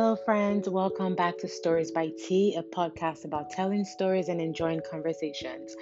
Hello, 0.00 0.14
friends. 0.14 0.68
Welcome 0.68 1.16
back 1.16 1.38
to 1.38 1.48
Stories 1.48 1.90
by 1.90 2.12
T, 2.16 2.54
a 2.56 2.62
podcast 2.62 3.24
about 3.24 3.50
telling 3.50 3.84
stories 3.84 4.28
and 4.28 4.40
enjoying 4.40 4.80
conversations. 4.88 5.74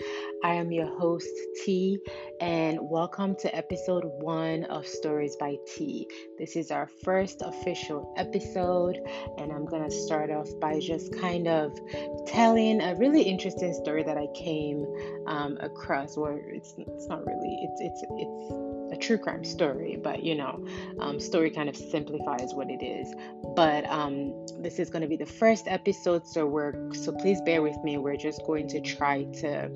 I 0.43 0.55
am 0.55 0.73
your 0.73 0.87
host, 0.87 1.29
T, 1.63 1.99
and 2.41 2.79
welcome 2.81 3.37
to 3.41 3.55
episode 3.55 4.05
one 4.07 4.65
of 4.65 4.87
Stories 4.87 5.37
by 5.37 5.57
T. 5.67 6.09
This 6.39 6.57
is 6.57 6.71
our 6.71 6.89
first 7.05 7.43
official 7.43 8.15
episode, 8.17 8.99
and 9.37 9.53
I'm 9.53 9.67
going 9.67 9.85
to 9.85 9.95
start 9.95 10.31
off 10.31 10.49
by 10.61 10.81
just 10.81 11.13
kind 11.21 11.47
of 11.47 11.79
telling 12.27 12.81
a 12.81 12.95
really 12.95 13.21
interesting 13.21 13.75
story 13.75 14.03
that 14.03 14.17
I 14.17 14.29
came 14.35 14.87
um, 15.27 15.59
across. 15.61 16.17
Where 16.17 16.39
it's 16.39 16.73
it's 16.79 17.07
not 17.07 17.27
really 17.27 17.59
it's 17.65 17.81
it's 17.83 18.03
it's 18.17 18.66
a 18.93 18.97
true 18.97 19.19
crime 19.19 19.45
story, 19.45 19.99
but 20.03 20.23
you 20.23 20.35
know, 20.35 20.65
um, 21.01 21.21
story 21.21 21.51
kind 21.51 21.69
of 21.69 21.77
simplifies 21.77 22.55
what 22.55 22.71
it 22.71 22.85
is. 22.85 23.13
But 23.55 23.89
um, 23.91 24.33
this 24.61 24.79
is 24.79 24.91
going 24.91 25.03
to 25.03 25.09
be 25.09 25.17
the 25.17 25.27
first 25.27 25.67
episode, 25.69 26.27
so 26.27 26.47
we're 26.47 26.93
so 26.95 27.13
please 27.13 27.41
bear 27.43 27.63
with 27.63 27.77
me. 27.83 27.99
We're 27.99 28.17
just 28.17 28.45
going 28.47 28.69
to 28.69 28.81
try 28.81 29.25
to 29.41 29.71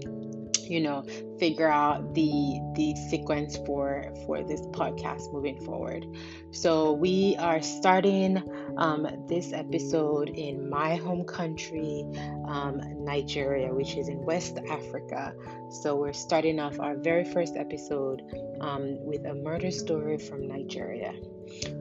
you 0.70 0.80
know 0.80 1.04
figure 1.38 1.68
out 1.68 2.14
the 2.14 2.60
the 2.74 2.94
sequence 3.10 3.56
for 3.66 4.12
for 4.24 4.42
this 4.44 4.60
podcast 4.68 5.32
moving 5.32 5.60
forward 5.64 6.06
so 6.52 6.92
we 6.92 7.36
are 7.38 7.60
starting 7.60 8.40
um, 8.80 9.06
this 9.28 9.52
episode 9.52 10.28
in 10.30 10.68
my 10.68 10.96
home 10.96 11.24
country 11.24 12.04
um, 12.46 12.80
nigeria 13.04 13.72
which 13.72 13.96
is 13.96 14.08
in 14.08 14.18
west 14.24 14.58
africa 14.68 15.34
so 15.70 15.96
we're 15.96 16.12
starting 16.12 16.58
off 16.58 16.80
our 16.80 16.96
very 16.96 17.24
first 17.24 17.56
episode 17.56 18.22
um, 18.60 18.96
with 19.04 19.24
a 19.26 19.34
murder 19.34 19.70
story 19.70 20.18
from 20.18 20.48
nigeria 20.48 21.14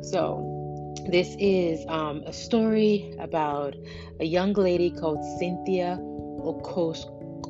so 0.02 0.96
this 1.10 1.36
is 1.40 1.86
um, 1.88 2.22
a 2.26 2.34
story 2.34 3.16
about 3.20 3.76
a 4.20 4.26
young 4.26 4.54
lady 4.54 4.92
called 4.92 5.24
cynthia 5.40 5.98
okos 6.44 7.06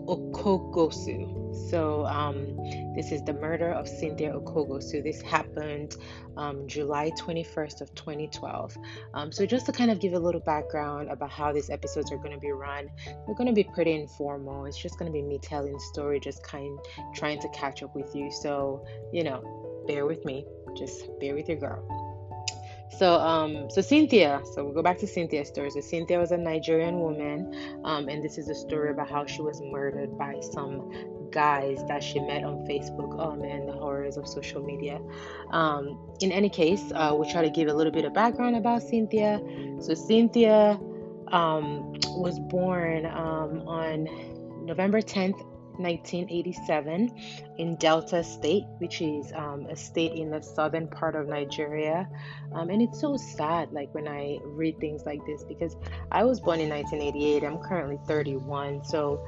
Okogosu. 0.09 1.38
So, 1.51 2.05
um, 2.05 2.57
this 2.95 3.11
is 3.11 3.23
the 3.23 3.33
murder 3.33 3.71
of 3.71 3.87
Cynthia 3.87 4.33
Okogo. 4.33 4.81
So 4.81 5.01
This 5.01 5.21
happened 5.21 5.95
um, 6.37 6.67
July 6.67 7.11
21st 7.19 7.81
of 7.81 7.93
2012. 7.95 8.77
Um, 9.13 9.31
so, 9.31 9.45
just 9.45 9.65
to 9.67 9.71
kind 9.71 9.91
of 9.91 9.99
give 9.99 10.13
a 10.13 10.19
little 10.19 10.41
background 10.41 11.09
about 11.09 11.31
how 11.31 11.51
these 11.51 11.69
episodes 11.69 12.11
are 12.11 12.17
going 12.17 12.33
to 12.33 12.39
be 12.39 12.51
run, 12.51 12.89
they're 13.05 13.35
going 13.35 13.47
to 13.47 13.53
be 13.53 13.63
pretty 13.63 13.93
informal. 13.93 14.65
It's 14.65 14.77
just 14.77 14.97
going 14.99 15.11
to 15.11 15.13
be 15.13 15.21
me 15.21 15.39
telling 15.39 15.77
story, 15.79 16.19
just 16.19 16.43
kind 16.43 16.79
trying 17.13 17.39
to 17.41 17.49
catch 17.49 17.83
up 17.83 17.95
with 17.95 18.15
you. 18.15 18.31
So, 18.31 18.85
you 19.11 19.23
know, 19.23 19.83
bear 19.87 20.05
with 20.05 20.25
me. 20.25 20.45
Just 20.77 21.09
bear 21.19 21.35
with 21.35 21.49
your 21.49 21.57
girl. 21.57 22.09
So, 22.99 23.13
um, 23.13 23.69
so 23.69 23.81
Cynthia. 23.81 24.41
So 24.53 24.65
we'll 24.65 24.73
go 24.73 24.83
back 24.83 24.97
to 24.99 25.07
Cynthia's 25.07 25.47
story. 25.47 25.69
So 25.71 25.79
Cynthia 25.79 26.19
was 26.19 26.31
a 26.31 26.37
Nigerian 26.37 26.99
woman, 26.99 27.81
um, 27.85 28.09
and 28.09 28.21
this 28.21 28.37
is 28.37 28.49
a 28.49 28.55
story 28.55 28.91
about 28.91 29.09
how 29.09 29.25
she 29.25 29.41
was 29.41 29.61
murdered 29.61 30.17
by 30.17 30.39
some 30.41 30.91
guys 31.31 31.83
that 31.87 32.03
she 32.03 32.19
met 32.19 32.43
on 32.43 32.65
Facebook. 32.67 33.15
Oh 33.19 33.35
man, 33.35 33.65
the 33.65 33.73
horrors 33.73 34.17
of 34.17 34.27
social 34.27 34.63
media. 34.63 34.99
Um, 35.51 35.99
in 36.21 36.31
any 36.31 36.49
case, 36.49 36.91
uh, 36.93 37.13
we'll 37.13 37.29
try 37.29 37.41
to 37.41 37.49
give 37.49 37.67
a 37.67 37.73
little 37.73 37.93
bit 37.93 38.05
of 38.05 38.13
background 38.13 38.55
about 38.55 38.81
Cynthia. 38.83 39.41
So 39.79 39.93
Cynthia 39.93 40.79
um, 41.31 41.93
was 42.17 42.39
born 42.39 43.05
um, 43.05 43.67
on 43.67 44.65
November 44.65 45.01
10th, 45.01 45.45
1987 45.79 47.09
in 47.57 47.75
Delta 47.77 48.23
State, 48.23 48.65
which 48.79 49.01
is 49.01 49.31
um, 49.33 49.65
a 49.69 49.75
state 49.75 50.13
in 50.13 50.29
the 50.29 50.41
southern 50.41 50.87
part 50.87 51.15
of 51.15 51.27
Nigeria. 51.27 52.07
Um, 52.53 52.69
and 52.69 52.81
it's 52.81 52.99
so 52.99 53.15
sad, 53.15 53.71
like 53.71 53.93
when 53.93 54.07
I 54.07 54.39
read 54.43 54.77
things 54.79 55.05
like 55.05 55.25
this, 55.25 55.43
because 55.43 55.77
I 56.11 56.25
was 56.25 56.41
born 56.41 56.59
in 56.59 56.69
1988. 56.69 57.43
I'm 57.43 57.59
currently 57.59 57.97
31. 58.07 58.83
So 58.83 59.25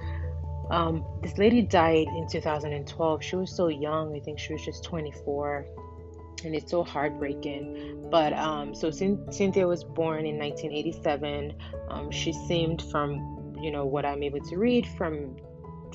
um, 0.72 1.06
this 1.22 1.38
lady 1.38 1.62
died 1.62 2.08
in 2.08 2.28
2012. 2.30 3.24
She 3.24 3.36
was 3.36 3.54
so 3.54 3.68
young. 3.68 4.16
I 4.16 4.20
think 4.22 4.40
she 4.40 4.54
was 4.54 4.64
just 4.64 4.84
24 4.86 5.66
and 6.46 6.56
it's 6.56 6.72
so 6.72 6.84
heartbreaking. 6.84 8.08
But 8.10 8.34
um, 8.34 8.74
so 8.74 8.90
Cynthia 8.90 9.68
was 9.68 9.84
born 9.84 10.26
in 10.26 10.38
1987. 10.38 11.54
Um, 11.90 12.10
she 12.10 12.32
seemed 12.32 12.82
from, 12.84 13.56
you 13.62 13.70
know, 13.70 13.86
what 13.86 14.06
I'm 14.06 14.24
able 14.24 14.40
to 14.40 14.58
read 14.58 14.88
from 14.98 15.36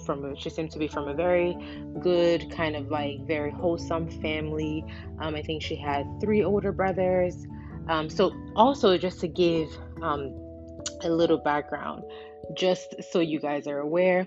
from 0.04 0.36
she 0.36 0.50
seemed 0.50 0.70
to 0.70 0.78
be 0.78 0.86
from 0.86 1.08
a 1.08 1.14
very 1.14 1.56
good 2.00 2.50
kind 2.50 2.76
of 2.76 2.90
like 2.90 3.18
very 3.26 3.50
wholesome 3.50 4.06
family 4.20 4.84
um, 5.20 5.34
i 5.34 5.40
think 5.40 5.62
she 5.62 5.74
had 5.74 6.06
three 6.20 6.44
older 6.44 6.70
brothers 6.70 7.46
um, 7.88 8.10
so 8.10 8.30
also 8.54 8.98
just 8.98 9.20
to 9.20 9.26
give 9.26 9.68
um, 10.02 10.38
a 11.02 11.08
little 11.08 11.38
background 11.38 12.02
just 12.54 12.94
so 13.10 13.20
you 13.20 13.40
guys 13.40 13.66
are 13.66 13.78
aware 13.78 14.26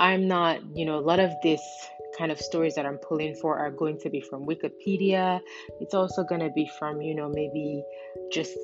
i'm 0.00 0.26
not 0.26 0.60
you 0.74 0.84
know 0.84 0.98
a 0.98 1.06
lot 1.12 1.20
of 1.20 1.30
this 1.42 1.60
kind 2.18 2.32
of 2.32 2.40
stories 2.40 2.74
that 2.74 2.84
i'm 2.84 2.98
pulling 2.98 3.34
for 3.36 3.56
are 3.56 3.70
going 3.70 3.98
to 3.98 4.10
be 4.10 4.20
from 4.20 4.44
wikipedia 4.46 5.40
it's 5.80 5.94
also 5.94 6.24
going 6.24 6.40
to 6.40 6.50
be 6.50 6.68
from 6.78 7.00
you 7.00 7.14
know 7.14 7.28
maybe 7.28 7.82
just 8.32 8.56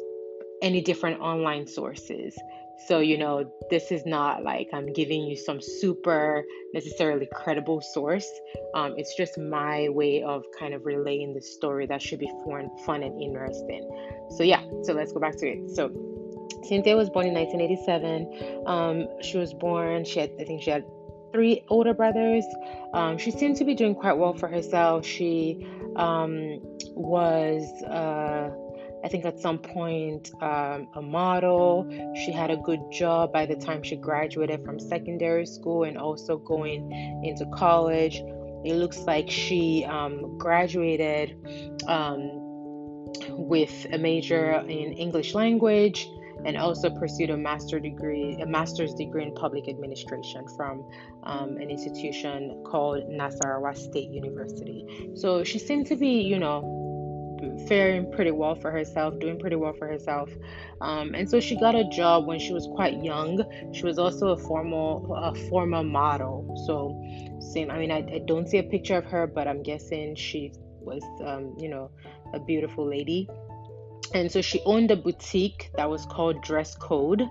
any 0.63 0.81
different 0.81 1.21
online 1.21 1.67
sources 1.67 2.37
so, 2.79 3.01
you 3.01 3.17
know, 3.17 3.51
this 3.71 3.91
is 3.91 4.05
not 4.05 4.45
like 4.45 4.69
I'm 4.73 4.93
giving 4.93 5.23
you 5.23 5.37
some 5.37 5.61
super 5.61 6.45
necessarily 6.75 7.27
credible 7.33 7.81
source. 7.81 8.29
Um, 8.75 8.95
it's 8.97 9.17
just 9.17 9.39
my 9.39 9.89
way 9.89 10.23
of 10.23 10.45
kind 10.59 10.75
of 10.75 10.85
relaying 10.85 11.35
the 11.35 11.41
story 11.41 11.87
that 11.87 12.03
should 12.03 12.19
be 12.19 12.31
fun, 12.45 12.69
fun 12.85 13.03
and 13.03 13.21
interesting. 13.21 13.89
So, 14.37 14.43
yeah, 14.43 14.63
so 14.83 14.93
let's 14.93 15.13
go 15.13 15.21
back 15.21 15.37
to 15.39 15.47
it. 15.49 15.71
So, 15.71 15.91
Cynthia 16.63 16.97
was 16.97 17.09
born 17.11 17.27
in 17.27 17.35
1987. 17.35 18.67
Um, 18.67 19.09
she 19.23 19.39
was 19.39 19.55
born, 19.55 20.05
she 20.05 20.21
had, 20.21 20.33
I 20.39 20.45
think 20.45 20.63
she 20.63 20.71
had 20.71 20.85
three 21.37 21.63
older 21.69 21.93
brothers. 21.93 22.47
Um, 22.95 23.19
she 23.19 23.31
seemed 23.31 23.57
to 23.57 23.65
be 23.67 23.75
doing 23.75 23.95
quite 23.95 24.15
well 24.15 24.33
for 24.33 24.49
herself. 24.49 25.05
She 25.05 25.67
um, 25.97 26.61
was. 26.95 27.63
Uh, 27.83 28.51
I 29.05 29.09
think 29.09 29.27
at 29.27 29.39
some 29.39 29.59
point 29.59 30.33
um, 30.41 30.89
a 30.95 31.03
model. 31.03 31.87
She 32.25 32.33
had 32.33 32.51
a 32.51 32.57
good 32.57 32.81
job 32.91 33.35
by 33.35 33.45
the 33.45 33.55
time 33.55 33.83
she 33.83 33.97
graduated 33.97 34.65
from 34.65 34.81
secondary 34.81 35.45
school 35.45 35.85
and 35.85 35.99
also 35.99 36.39
going 36.39 36.91
into 37.23 37.45
college. 37.55 38.17
It 38.65 38.75
looks 38.75 39.01
like 39.01 39.31
she 39.31 39.85
um, 39.85 40.39
graduated 40.39 41.37
um, 41.87 42.31
with 43.29 43.87
a 43.93 43.99
major 43.99 44.53
in 44.61 44.95
English 44.95 45.35
language 45.35 46.09
and 46.47 46.57
also 46.57 46.89
pursued 46.89 47.31
a 47.31 47.37
master 47.37 47.81
degree, 47.81 48.39
a 48.41 48.47
master's 48.47 48.95
degree 48.95 49.25
in 49.25 49.35
public 49.35 49.69
administration 49.69 50.47
from 50.57 50.89
um, 51.25 51.57
an 51.57 51.69
institution 51.71 52.63
called 52.65 53.03
Nasarawa 53.11 53.77
State 53.77 54.11
University. 54.11 55.11
So 55.17 55.43
she 55.43 55.59
seemed 55.59 55.87
to 55.89 55.97
be, 55.97 56.21
you 56.23 56.39
know, 56.39 56.87
faring 57.67 58.11
pretty 58.13 58.31
well 58.31 58.55
for 58.55 58.71
herself, 58.71 59.19
doing 59.19 59.39
pretty 59.39 59.57
well 59.57 59.75
for 59.75 59.89
herself. 59.89 60.31
Um, 60.81 61.15
and 61.15 61.29
so 61.29 61.41
she 61.41 61.57
got 61.57 61.75
a 61.75 61.85
job 61.85 62.27
when 62.27 62.39
she 62.39 62.53
was 62.53 62.69
quite 62.75 63.03
young. 63.03 63.45
She 63.73 63.83
was 63.83 63.99
also 63.99 64.29
a 64.29 64.37
formal 64.37 65.15
a 65.17 65.35
former 65.49 65.83
model. 65.83 66.55
So 66.67 66.97
same. 67.41 67.71
I 67.71 67.79
mean, 67.79 67.91
I, 67.91 67.99
I 67.99 68.21
don't 68.25 68.49
see 68.49 68.59
a 68.59 68.63
picture 68.63 68.97
of 68.97 69.05
her, 69.07 69.27
but 69.27 69.49
I'm 69.49 69.63
guessing 69.63 70.15
she 70.15 70.53
was, 70.81 71.03
um, 71.25 71.55
you 71.59 71.69
know, 71.69 71.91
a 72.33 72.39
beautiful 72.39 72.89
lady. 72.89 73.29
And 74.15 74.31
so 74.31 74.41
she 74.41 74.61
owned 74.65 74.91
a 74.91 74.97
boutique 74.97 75.71
that 75.77 75.89
was 75.89 76.07
called 76.07 76.43
Dress 76.43 76.75
Code, 76.75 77.29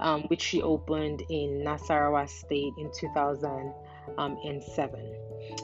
um, 0.00 0.22
which 0.24 0.42
she 0.42 0.62
opened 0.62 1.22
in 1.28 1.62
Nasarawa 1.64 2.28
State 2.28 2.72
in 2.78 2.90
2007. 2.98 5.14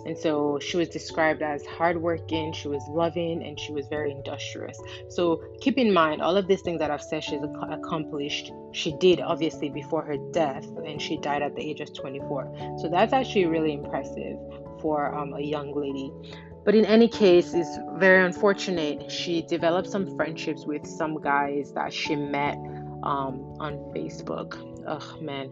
And 0.07 0.19
so 0.19 0.59
she 0.59 0.77
was 0.77 0.89
described 0.89 1.43
as 1.43 1.65
hardworking, 1.65 2.53
she 2.53 2.67
was 2.69 2.83
loving, 2.89 3.45
and 3.45 3.59
she 3.59 3.73
was 3.73 3.87
very 3.89 4.11
industrious. 4.11 4.79
So 5.09 5.43
keep 5.61 5.79
in 5.79 5.93
mind, 5.93 6.23
all 6.23 6.37
of 6.37 6.49
these 6.49 6.63
things 6.63 6.81
that 6.81 6.91
I've 6.91 7.03
said 7.03 7.25
she's 7.25 7.41
accomplished, 7.71 8.53
she 8.73 8.97
did 8.99 9.21
obviously 9.21 9.69
before 9.69 10.03
her 10.03 10.17
death, 10.33 10.67
and 10.85 11.01
she 11.01 11.19
died 11.19 11.43
at 11.43 11.55
the 11.55 11.63
age 11.63 11.81
of 11.81 11.95
24. 11.95 12.77
So 12.79 12.89
that's 12.89 13.13
actually 13.13 13.47
really 13.47 13.75
impressive 13.75 14.37
for 14.81 15.15
um, 15.15 15.35
a 15.35 15.41
young 15.41 15.73
lady. 15.75 16.13
But 16.69 16.75
in 16.75 16.85
any 16.85 17.09
case, 17.09 17.55
it's 17.55 17.79
very 17.95 18.23
unfortunate. 18.23 19.11
She 19.11 19.41
developed 19.41 19.89
some 19.89 20.15
friendships 20.17 20.67
with 20.67 20.87
some 20.87 21.19
guys 21.19 21.73
that 21.73 21.95
she 21.95 22.15
met 22.15 22.57
um, 23.03 23.57
on 23.59 23.79
Facebook. 23.97 24.53
Ugh, 24.87 25.23
man. 25.23 25.51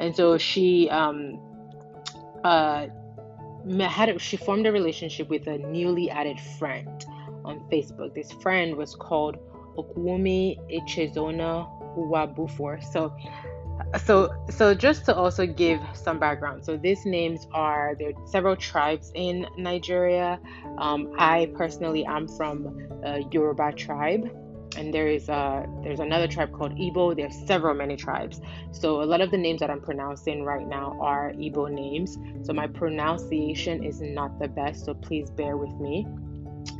And 0.00 0.14
so 0.14 0.36
she 0.36 0.90
um, 0.90 1.40
uh, 2.44 2.88
had 3.80 4.20
she 4.20 4.36
formed 4.36 4.66
a 4.66 4.72
relationship 4.72 5.30
with 5.30 5.46
a 5.46 5.56
newly 5.56 6.10
added 6.10 6.38
friend 6.58 7.06
on 7.42 7.60
Facebook. 7.72 8.14
This 8.14 8.30
friend 8.30 8.76
was 8.76 8.94
called 8.94 9.38
Okwumi 9.78 10.58
Echezona 10.70 11.66
Uwabufor. 11.96 12.84
So 12.92 13.16
so 13.98 14.32
so 14.48 14.74
just 14.74 15.04
to 15.04 15.14
also 15.14 15.46
give 15.46 15.80
some 15.94 16.18
background 16.18 16.64
so 16.64 16.76
these 16.76 17.04
names 17.04 17.46
are 17.52 17.96
there 17.98 18.10
are 18.10 18.26
several 18.26 18.56
tribes 18.56 19.10
in 19.14 19.46
nigeria 19.56 20.38
um, 20.78 21.12
i 21.18 21.50
personally 21.56 22.04
am 22.06 22.28
from 22.28 22.88
a 23.04 23.20
yoruba 23.32 23.72
tribe 23.72 24.30
and 24.76 24.94
there 24.94 25.08
is 25.08 25.28
uh 25.28 25.66
there's 25.82 26.00
another 26.00 26.28
tribe 26.28 26.52
called 26.52 26.72
Igbo. 26.76 27.16
There's 27.16 27.36
several 27.46 27.74
many 27.74 27.96
tribes. 27.96 28.40
So 28.72 29.02
a 29.02 29.04
lot 29.04 29.20
of 29.20 29.30
the 29.30 29.36
names 29.36 29.60
that 29.60 29.70
I'm 29.70 29.80
pronouncing 29.80 30.44
right 30.44 30.66
now 30.66 30.96
are 31.00 31.32
Igbo 31.32 31.70
names. 31.70 32.16
So 32.46 32.52
my 32.52 32.66
pronunciation 32.66 33.84
is 33.84 34.00
not 34.00 34.38
the 34.38 34.48
best. 34.48 34.84
So 34.84 34.94
please 34.94 35.30
bear 35.30 35.56
with 35.56 35.72
me. 35.80 36.06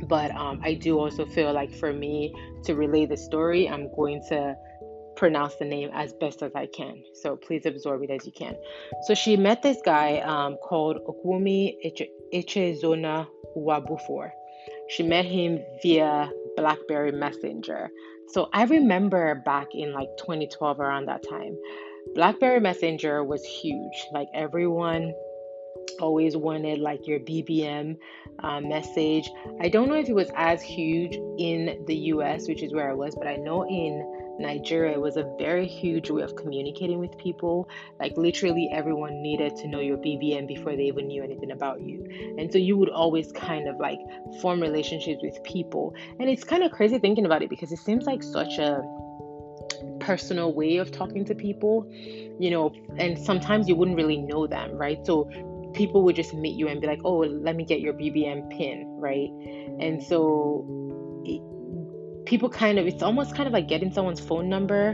But 0.07 0.31
um, 0.31 0.61
I 0.63 0.75
do 0.75 0.99
also 0.99 1.25
feel 1.25 1.53
like 1.53 1.73
for 1.73 1.91
me 1.91 2.33
to 2.63 2.75
relay 2.75 3.05
the 3.05 3.17
story, 3.17 3.67
I'm 3.67 3.93
going 3.95 4.21
to 4.29 4.55
pronounce 5.21 5.53
the 5.57 5.65
name 5.65 5.91
as 5.93 6.13
best 6.13 6.41
as 6.41 6.55
I 6.55 6.65
can. 6.65 7.03
So 7.13 7.35
please 7.35 7.67
absorb 7.67 8.01
it 8.01 8.09
as 8.09 8.25
you 8.25 8.31
can. 8.31 8.55
So 9.05 9.13
she 9.13 9.37
met 9.37 9.61
this 9.61 9.77
guy 9.85 10.17
um, 10.17 10.57
called 10.63 10.97
Okwumi 11.05 11.75
Echezona 12.33 13.27
Wabufor. 13.55 14.31
She 14.89 15.03
met 15.03 15.25
him 15.25 15.59
via 15.83 16.31
BlackBerry 16.57 17.11
Messenger. 17.11 17.91
So 18.29 18.49
I 18.51 18.63
remember 18.63 19.35
back 19.45 19.67
in 19.75 19.93
like 19.93 20.09
2012 20.17 20.79
around 20.79 21.05
that 21.05 21.21
time, 21.29 21.55
BlackBerry 22.15 22.59
Messenger 22.59 23.23
was 23.23 23.45
huge. 23.45 23.97
Like 24.11 24.27
everyone 24.33 25.13
always 25.99 26.35
wanted 26.35 26.79
like 26.79 27.05
your 27.05 27.19
BBM 27.19 27.95
uh, 28.39 28.59
message. 28.59 29.29
I 29.61 29.69
don't 29.69 29.87
know 29.87 29.99
if 29.99 30.09
it 30.09 30.15
was 30.15 30.31
as 30.35 30.63
huge 30.63 31.13
in 31.37 31.83
the 31.85 31.95
US, 32.15 32.47
which 32.47 32.63
is 32.63 32.73
where 32.73 32.89
I 32.89 32.93
was, 32.95 33.13
but 33.13 33.27
I 33.27 33.35
know 33.35 33.67
in 33.67 34.20
Nigeria 34.41 34.99
was 34.99 35.17
a 35.17 35.23
very 35.37 35.67
huge 35.67 36.09
way 36.09 36.21
of 36.21 36.35
communicating 36.35 36.99
with 36.99 37.17
people. 37.17 37.67
Like 37.99 38.15
literally 38.17 38.69
everyone 38.73 39.21
needed 39.21 39.55
to 39.57 39.67
know 39.67 39.79
your 39.79 39.97
BBM 39.97 40.47
before 40.47 40.75
they 40.75 40.83
even 40.83 41.07
knew 41.07 41.23
anything 41.23 41.51
about 41.51 41.81
you. 41.81 42.05
And 42.37 42.51
so 42.51 42.57
you 42.57 42.77
would 42.77 42.89
always 42.89 43.31
kind 43.31 43.67
of 43.67 43.77
like 43.79 43.99
form 44.41 44.61
relationships 44.61 45.19
with 45.21 45.41
people. 45.43 45.93
And 46.19 46.29
it's 46.29 46.43
kind 46.43 46.63
of 46.63 46.71
crazy 46.71 46.99
thinking 46.99 47.25
about 47.25 47.41
it 47.41 47.49
because 47.49 47.71
it 47.71 47.79
seems 47.79 48.05
like 48.05 48.23
such 48.23 48.57
a 48.57 48.81
personal 49.99 50.53
way 50.53 50.77
of 50.77 50.91
talking 50.91 51.25
to 51.25 51.35
people, 51.35 51.87
you 52.39 52.49
know, 52.49 52.73
and 52.97 53.17
sometimes 53.17 53.67
you 53.67 53.75
wouldn't 53.75 53.97
really 53.97 54.17
know 54.17 54.47
them, 54.47 54.71
right? 54.73 55.05
So 55.05 55.29
people 55.73 56.03
would 56.03 56.15
just 56.15 56.33
meet 56.33 56.55
you 56.55 56.67
and 56.67 56.81
be 56.81 56.87
like, 56.87 57.01
"Oh, 57.05 57.19
let 57.19 57.55
me 57.55 57.63
get 57.63 57.79
your 57.79 57.93
BBM 57.93 58.49
pin," 58.49 58.85
right? 58.99 59.29
And 59.79 60.01
so 60.03 60.65
people 62.31 62.49
kind 62.49 62.79
of 62.79 62.87
it's 62.87 63.03
almost 63.03 63.35
kind 63.35 63.45
of 63.45 63.51
like 63.51 63.67
getting 63.67 63.91
someone's 63.91 64.21
phone 64.21 64.47
number 64.47 64.93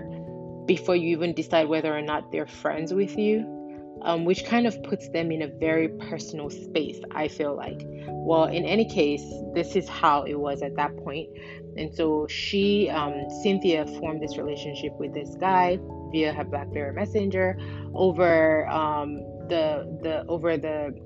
before 0.66 0.96
you 0.96 1.10
even 1.10 1.34
decide 1.34 1.70
whether 1.70 1.96
or 1.96 2.02
not 2.02 2.32
they're 2.32 2.48
friends 2.48 2.92
with 2.92 3.16
you 3.16 3.54
um, 4.02 4.26
which 4.26 4.44
kind 4.46 4.66
of 4.66 4.82
puts 4.84 5.08
them 5.10 5.32
in 5.32 5.44
a 5.44 5.48
very 5.60 5.88
personal 6.10 6.50
space 6.50 7.00
i 7.12 7.28
feel 7.28 7.56
like. 7.56 7.82
Well 8.08 8.46
in 8.46 8.66
any 8.66 8.86
case 8.86 9.24
this 9.54 9.76
is 9.76 9.88
how 9.88 10.24
it 10.24 10.36
was 10.36 10.62
at 10.62 10.76
that 10.76 10.96
point. 10.98 11.30
And 11.78 11.94
so 11.94 12.28
she 12.28 12.90
um, 12.90 13.30
cynthia 13.44 13.86
formed 14.00 14.22
this 14.22 14.38
relationship 14.38 14.94
with 15.00 15.14
this 15.14 15.36
guy 15.36 15.80
via 16.12 16.34
her 16.34 16.44
blackberry 16.44 16.94
messenger 16.94 17.58
over 17.94 18.68
um, 18.68 19.18
the 19.48 19.66
the 20.02 20.26
over 20.28 20.58
the 20.58 21.00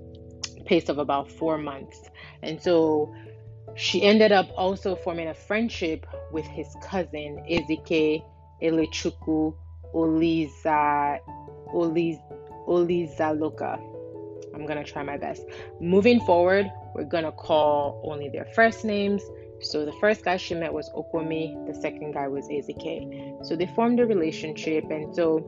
pace 0.66 0.90
of 0.90 0.98
about 0.98 1.30
four 1.30 1.58
months. 1.58 2.10
And 2.42 2.62
so 2.62 3.14
she 3.76 4.04
ended 4.04 4.32
up 4.32 4.50
also 4.58 4.96
forming 4.96 5.28
a 5.28 5.34
friendship 5.34 6.06
with 6.32 6.46
his 6.46 6.68
cousin 6.82 7.44
Ezike 7.50 8.24
Elechuku 8.62 9.54
Oliza 9.94 11.20
Oliz, 11.74 12.20
Olizaloka. 12.68 13.80
I'm 14.54 14.66
gonna 14.66 14.84
try 14.84 15.04
my 15.04 15.18
best. 15.18 15.44
Moving 15.80 16.20
forward, 16.22 16.70
we're 16.94 17.06
gonna 17.06 17.32
call 17.32 18.02
only 18.04 18.30
their 18.30 18.46
first 18.54 18.84
names. 18.84 19.24
So 19.62 19.86
the 19.86 19.94
first 19.94 20.26
guy 20.26 20.38
she 20.38 20.56
met 20.56 20.74
was 20.74 20.90
Okwumi, 20.92 21.68
the 21.68 21.74
second 21.80 22.14
guy 22.14 22.28
was 22.28 22.48
Ezike. 22.48 23.46
So 23.46 23.56
they 23.56 23.68
formed 23.68 24.00
a 24.00 24.06
relationship, 24.06 24.86
and 24.90 25.16
so 25.16 25.40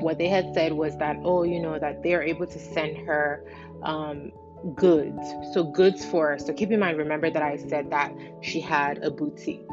what 0.00 0.18
they 0.18 0.28
had 0.28 0.52
said 0.54 0.72
was 0.72 0.96
that, 0.98 1.16
oh, 1.24 1.44
you 1.44 1.60
know, 1.60 1.78
that 1.78 2.02
they're 2.02 2.22
able 2.22 2.46
to 2.46 2.58
send 2.58 2.98
her 3.06 3.44
um, 3.82 4.32
goods. 4.74 5.26
So 5.52 5.64
goods 5.64 6.04
for 6.04 6.38
so 6.38 6.52
keep 6.52 6.70
in 6.70 6.80
mind, 6.80 6.98
remember 6.98 7.30
that 7.30 7.42
I 7.42 7.56
said 7.56 7.90
that 7.90 8.12
she 8.40 8.60
had 8.60 8.98
a 8.98 9.10
boutique. 9.10 9.66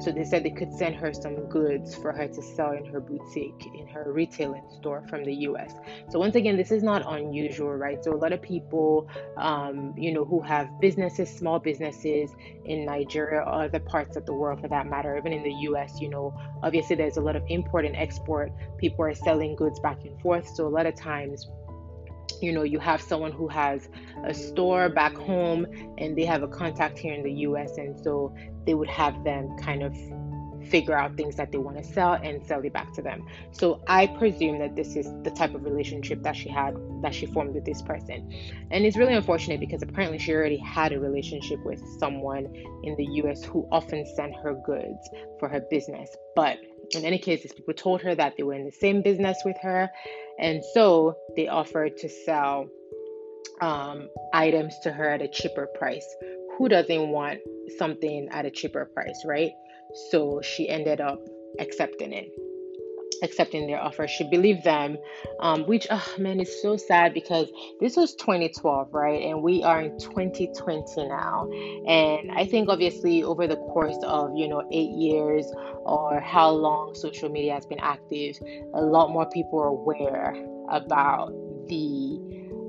So 0.00 0.12
they 0.12 0.22
said 0.22 0.44
they 0.44 0.50
could 0.50 0.72
send 0.72 0.94
her 0.96 1.12
some 1.12 1.34
goods 1.48 1.94
for 1.96 2.12
her 2.12 2.28
to 2.28 2.42
sell 2.42 2.70
in 2.70 2.84
her 2.84 3.00
boutique, 3.00 3.66
in 3.74 3.86
her 3.88 4.12
retailing 4.12 4.62
store 4.78 5.02
from 5.08 5.24
the 5.24 5.34
US. 5.48 5.72
So 6.10 6.20
once 6.20 6.36
again, 6.36 6.56
this 6.56 6.70
is 6.70 6.84
not 6.84 7.02
unusual, 7.12 7.74
right? 7.74 8.02
So 8.04 8.12
a 8.12 8.16
lot 8.16 8.32
of 8.32 8.40
people, 8.40 9.08
um, 9.36 9.94
you 9.96 10.12
know, 10.12 10.24
who 10.24 10.40
have 10.40 10.68
businesses, 10.80 11.28
small 11.28 11.58
businesses 11.58 12.30
in 12.64 12.84
Nigeria 12.84 13.40
or 13.40 13.64
other 13.64 13.80
parts 13.80 14.16
of 14.16 14.24
the 14.24 14.32
world 14.32 14.60
for 14.60 14.68
that 14.68 14.86
matter, 14.86 15.16
even 15.16 15.32
in 15.32 15.42
the 15.42 15.54
US, 15.70 16.00
you 16.00 16.08
know, 16.08 16.32
obviously 16.62 16.94
there's 16.94 17.16
a 17.16 17.22
lot 17.22 17.34
of 17.34 17.42
import 17.48 17.84
and 17.84 17.96
export. 17.96 18.52
People 18.76 19.04
are 19.04 19.14
selling 19.14 19.56
goods 19.56 19.80
back 19.80 20.04
and 20.04 20.20
forth. 20.20 20.46
So 20.46 20.68
a 20.68 20.70
lot 20.70 20.86
of 20.86 20.94
times 20.94 21.48
you 22.42 22.52
know 22.52 22.62
you 22.62 22.78
have 22.78 23.00
someone 23.00 23.32
who 23.32 23.48
has 23.48 23.88
a 24.24 24.34
store 24.34 24.88
back 24.88 25.14
home 25.14 25.66
and 25.98 26.16
they 26.16 26.24
have 26.24 26.42
a 26.42 26.48
contact 26.48 26.98
here 26.98 27.14
in 27.14 27.22
the 27.22 27.32
US 27.32 27.78
and 27.78 27.98
so 28.02 28.34
they 28.66 28.74
would 28.74 28.88
have 28.88 29.24
them 29.24 29.56
kind 29.58 29.82
of 29.82 29.94
figure 30.68 30.96
out 30.96 31.16
things 31.16 31.36
that 31.36 31.52
they 31.52 31.58
want 31.58 31.76
to 31.76 31.84
sell 31.84 32.14
and 32.14 32.44
sell 32.44 32.60
it 32.64 32.72
back 32.72 32.92
to 32.94 33.02
them. 33.02 33.26
So 33.52 33.82
I 33.86 34.06
presume 34.06 34.58
that 34.58 34.76
this 34.76 34.96
is 34.96 35.06
the 35.22 35.30
type 35.30 35.54
of 35.54 35.64
relationship 35.64 36.22
that 36.22 36.36
she 36.36 36.48
had 36.48 36.76
that 37.02 37.14
she 37.14 37.26
formed 37.26 37.54
with 37.54 37.64
this 37.64 37.80
person. 37.82 38.30
And 38.70 38.84
it's 38.84 38.96
really 38.96 39.14
unfortunate 39.14 39.60
because 39.60 39.82
apparently 39.82 40.18
she 40.18 40.32
already 40.32 40.58
had 40.58 40.92
a 40.92 41.00
relationship 41.00 41.64
with 41.64 41.82
someone 41.98 42.46
in 42.82 42.96
the 42.96 43.06
US 43.22 43.44
who 43.44 43.66
often 43.70 44.04
sent 44.14 44.34
her 44.36 44.54
goods 44.66 45.08
for 45.38 45.48
her 45.48 45.60
business. 45.70 46.14
But 46.34 46.58
in 46.94 47.04
any 47.04 47.18
case, 47.18 47.42
these 47.42 47.52
people 47.52 47.74
told 47.74 48.02
her 48.02 48.14
that 48.14 48.34
they 48.36 48.42
were 48.42 48.54
in 48.54 48.64
the 48.64 48.72
same 48.72 49.02
business 49.02 49.38
with 49.44 49.56
her 49.62 49.90
and 50.38 50.62
so 50.72 51.14
they 51.36 51.48
offered 51.48 51.96
to 51.98 52.08
sell 52.08 52.68
um, 53.60 54.08
items 54.32 54.78
to 54.82 54.92
her 54.92 55.08
at 55.08 55.22
a 55.22 55.28
cheaper 55.28 55.68
price. 55.78 56.06
Who 56.56 56.68
doesn't 56.68 57.08
want 57.08 57.40
something 57.78 58.28
at 58.30 58.46
a 58.46 58.50
cheaper 58.50 58.90
price, 58.94 59.22
right? 59.26 59.52
So 60.10 60.40
she 60.42 60.68
ended 60.68 61.00
up 61.00 61.20
accepting 61.58 62.12
it 62.12 62.28
accepting 63.22 63.66
their 63.66 63.80
offer. 63.80 64.06
She 64.08 64.24
believed 64.28 64.64
them, 64.64 64.96
um, 65.40 65.64
which, 65.66 65.86
oh 65.90 66.14
man, 66.18 66.40
is 66.40 66.62
so 66.62 66.76
sad 66.76 67.14
because 67.14 67.48
this 67.80 67.96
was 67.96 68.14
2012, 68.14 68.92
right? 68.92 69.22
And 69.22 69.42
we 69.42 69.62
are 69.62 69.82
in 69.82 69.98
2020 69.98 71.08
now. 71.08 71.48
And 71.86 72.30
I 72.32 72.46
think 72.46 72.68
obviously 72.68 73.22
over 73.22 73.46
the 73.46 73.56
course 73.56 73.98
of, 74.04 74.32
you 74.36 74.48
know, 74.48 74.66
eight 74.72 74.90
years 74.90 75.46
or 75.84 76.20
how 76.20 76.50
long 76.50 76.94
social 76.94 77.28
media 77.28 77.54
has 77.54 77.66
been 77.66 77.80
active, 77.80 78.36
a 78.74 78.82
lot 78.82 79.10
more 79.10 79.28
people 79.30 79.60
are 79.60 79.68
aware 79.68 80.34
about 80.70 81.32
the 81.68 82.20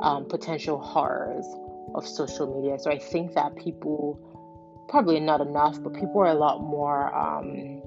um, 0.01 0.25
potential 0.25 0.79
horrors 0.79 1.45
of 1.95 2.07
social 2.07 2.55
media. 2.55 2.77
So 2.79 2.91
I 2.91 2.97
think 2.97 3.33
that 3.33 3.55
people, 3.55 4.19
probably 4.87 5.19
not 5.19 5.41
enough, 5.41 5.81
but 5.81 5.93
people 5.93 6.21
are 6.21 6.27
a 6.27 6.35
lot 6.35 6.61
more 6.61 7.13
um, 7.15 7.81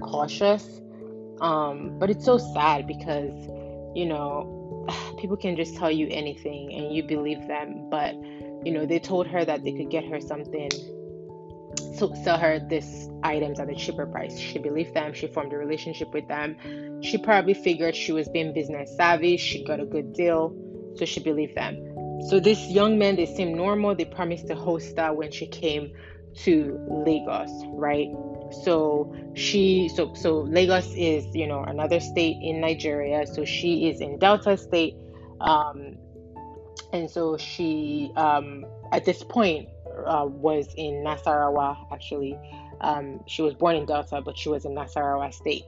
cautious. 0.00 0.81
Um, 1.42 1.98
but 1.98 2.08
it's 2.08 2.24
so 2.24 2.38
sad 2.38 2.86
because, 2.86 3.34
you 3.94 4.06
know, 4.06 4.86
people 5.18 5.36
can 5.36 5.56
just 5.56 5.76
tell 5.76 5.90
you 5.90 6.06
anything 6.10 6.72
and 6.72 6.94
you 6.94 7.02
believe 7.02 7.46
them. 7.48 7.90
But, 7.90 8.14
you 8.64 8.72
know, 8.72 8.86
they 8.86 9.00
told 9.00 9.26
her 9.26 9.44
that 9.44 9.64
they 9.64 9.72
could 9.72 9.90
get 9.90 10.04
her 10.04 10.20
something 10.20 10.70
to 11.98 12.16
sell 12.22 12.38
her 12.38 12.58
this 12.58 13.08
items 13.22 13.58
at 13.58 13.68
a 13.68 13.74
cheaper 13.74 14.06
price. 14.06 14.38
She 14.38 14.58
believed 14.58 14.94
them. 14.94 15.12
She 15.12 15.26
formed 15.26 15.52
a 15.52 15.56
relationship 15.56 16.12
with 16.12 16.28
them. 16.28 16.56
She 17.02 17.18
probably 17.18 17.54
figured 17.54 17.96
she 17.96 18.12
was 18.12 18.28
being 18.28 18.54
business 18.54 18.94
savvy. 18.96 19.36
She 19.36 19.64
got 19.64 19.80
a 19.80 19.84
good 19.84 20.12
deal, 20.12 20.54
so 20.96 21.04
she 21.04 21.20
believed 21.20 21.56
them. 21.56 21.76
So 22.28 22.38
this 22.38 22.60
young 22.68 22.98
man, 22.98 23.16
they 23.16 23.26
seemed 23.26 23.56
normal. 23.56 23.96
They 23.96 24.04
promised 24.04 24.46
to 24.46 24.54
host 24.54 24.96
her 24.96 25.12
when 25.12 25.32
she 25.32 25.46
came 25.48 25.92
to 26.44 26.78
Lagos, 26.88 27.50
right? 27.74 28.08
So 28.52 29.14
she, 29.34 29.88
so 29.88 30.12
so 30.14 30.40
Lagos 30.40 30.92
is 30.94 31.24
you 31.34 31.46
know 31.46 31.62
another 31.64 32.00
state 32.00 32.38
in 32.42 32.60
Nigeria. 32.60 33.26
So 33.26 33.44
she 33.44 33.88
is 33.88 34.00
in 34.00 34.18
Delta 34.18 34.56
State, 34.56 34.96
um, 35.40 35.96
and 36.92 37.10
so 37.10 37.36
she 37.36 38.12
um, 38.16 38.64
at 38.92 39.04
this 39.04 39.22
point 39.22 39.68
uh, 40.06 40.26
was 40.26 40.72
in 40.76 41.04
Nasarawa, 41.04 41.76
actually. 41.92 42.38
Um, 42.80 43.20
she 43.26 43.42
was 43.42 43.54
born 43.54 43.76
in 43.76 43.86
Delta, 43.86 44.20
but 44.20 44.36
she 44.36 44.48
was 44.48 44.64
in 44.64 44.74
Nasarawa 44.74 45.32
State. 45.32 45.64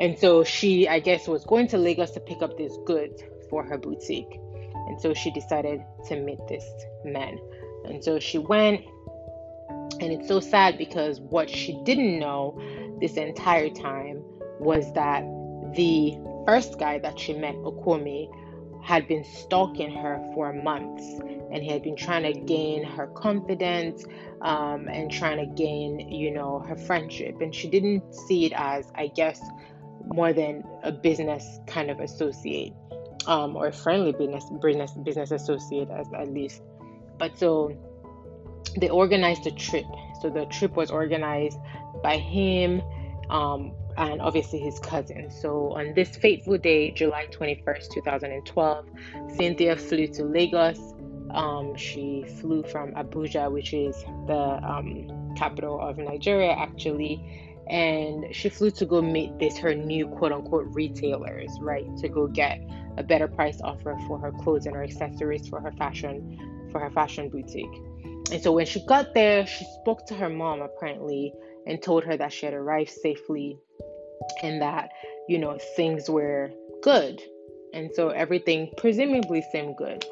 And 0.00 0.18
so 0.18 0.42
she, 0.44 0.88
I 0.88 1.00
guess, 1.00 1.28
was 1.28 1.44
going 1.44 1.68
to 1.68 1.78
Lagos 1.78 2.10
to 2.12 2.20
pick 2.20 2.42
up 2.42 2.56
this 2.56 2.76
goods 2.84 3.22
for 3.50 3.64
her 3.64 3.78
boutique. 3.78 4.40
And 4.88 5.00
so 5.00 5.14
she 5.14 5.30
decided 5.30 5.82
to 6.08 6.16
meet 6.20 6.38
this 6.48 6.64
man. 7.04 7.38
And 7.84 8.02
so 8.02 8.18
she 8.18 8.38
went, 8.38 8.82
and 10.02 10.12
it's 10.12 10.26
so 10.26 10.40
sad 10.40 10.76
because 10.78 11.20
what 11.20 11.48
she 11.48 11.80
didn't 11.84 12.18
know 12.18 12.60
this 13.00 13.14
entire 13.14 13.70
time 13.70 14.22
was 14.58 14.92
that 14.94 15.22
the 15.74 16.18
first 16.44 16.78
guy 16.78 16.98
that 16.98 17.18
she 17.18 17.32
met, 17.34 17.54
Okwumi, 17.54 18.28
had 18.82 19.06
been 19.06 19.24
stalking 19.24 19.92
her 19.94 20.20
for 20.34 20.52
months. 20.52 21.04
And 21.52 21.62
he 21.62 21.68
had 21.70 21.82
been 21.82 21.94
trying 21.94 22.24
to 22.24 22.40
gain 22.40 22.82
her 22.82 23.06
confidence 23.08 24.04
um, 24.40 24.88
and 24.88 25.10
trying 25.10 25.38
to 25.38 25.54
gain 25.54 26.00
you 26.10 26.32
know 26.32 26.58
her 26.60 26.76
friendship. 26.76 27.40
And 27.40 27.54
she 27.54 27.68
didn't 27.68 28.14
see 28.14 28.46
it 28.46 28.52
as 28.56 28.90
i 28.96 29.06
guess 29.06 29.40
more 30.06 30.32
than 30.32 30.64
a 30.82 30.90
business 30.90 31.60
kind 31.66 31.90
of 31.90 32.00
associate 32.00 32.72
um, 33.26 33.54
or 33.54 33.68
a 33.68 33.72
friendly 33.72 34.12
business 34.12 34.44
business 34.60 34.90
business 35.04 35.30
associate 35.30 35.88
as 35.90 36.08
at 36.12 36.28
least. 36.32 36.62
But 37.18 37.38
so 37.38 37.76
they 38.78 38.88
organized 38.88 39.46
a 39.46 39.50
trip 39.50 39.86
so 40.22 40.30
the 40.30 40.46
trip 40.46 40.76
was 40.76 40.90
organized 40.90 41.58
by 42.02 42.16
him 42.16 42.80
um, 43.28 43.72
and 43.96 44.20
obviously 44.20 44.60
his 44.60 44.78
cousin. 44.78 45.30
So 45.30 45.72
on 45.72 45.94
this 45.94 46.16
fateful 46.16 46.58
day, 46.58 46.92
July 46.92 47.26
21st, 47.30 47.90
2012, 47.92 48.86
Cynthia 49.36 49.76
flew 49.76 50.06
to 50.08 50.24
Lagos. 50.24 50.78
Um, 51.30 51.74
she 51.76 52.24
flew 52.40 52.62
from 52.62 52.92
Abuja, 52.92 53.50
which 53.50 53.72
is 53.74 53.96
the 54.26 54.60
um, 54.62 55.34
capital 55.36 55.80
of 55.80 55.98
Nigeria, 55.98 56.52
actually, 56.52 57.58
and 57.68 58.34
she 58.34 58.48
flew 58.48 58.70
to 58.72 58.86
go 58.86 59.00
meet 59.00 59.38
this 59.38 59.56
her 59.58 59.74
new 59.74 60.06
quote 60.06 60.32
unquote 60.32 60.66
retailers, 60.70 61.50
right? 61.60 61.86
To 61.98 62.08
go 62.08 62.26
get 62.26 62.60
a 62.98 63.02
better 63.02 63.26
price 63.28 63.60
offer 63.62 63.98
for 64.06 64.18
her 64.18 64.30
clothes 64.30 64.66
and 64.66 64.76
her 64.76 64.84
accessories 64.84 65.48
for 65.48 65.60
her 65.60 65.72
fashion 65.72 66.68
for 66.70 66.80
her 66.80 66.90
fashion 66.90 67.28
boutique. 67.28 67.82
And 68.32 68.42
so 68.42 68.50
when 68.50 68.64
she 68.64 68.84
got 68.86 69.12
there, 69.12 69.46
she 69.46 69.66
spoke 69.80 70.06
to 70.06 70.14
her 70.14 70.30
mom 70.30 70.62
apparently 70.62 71.34
and 71.66 71.82
told 71.82 72.02
her 72.04 72.16
that 72.16 72.32
she 72.32 72.46
had 72.46 72.54
arrived 72.54 72.90
safely 72.90 73.58
and 74.42 74.62
that, 74.62 74.88
you 75.28 75.38
know, 75.38 75.58
things 75.76 76.08
were 76.08 76.50
good. 76.82 77.20
And 77.74 77.90
so 77.94 78.08
everything 78.08 78.70
presumably 78.78 79.44
seemed 79.52 79.76
good. 79.76 80.04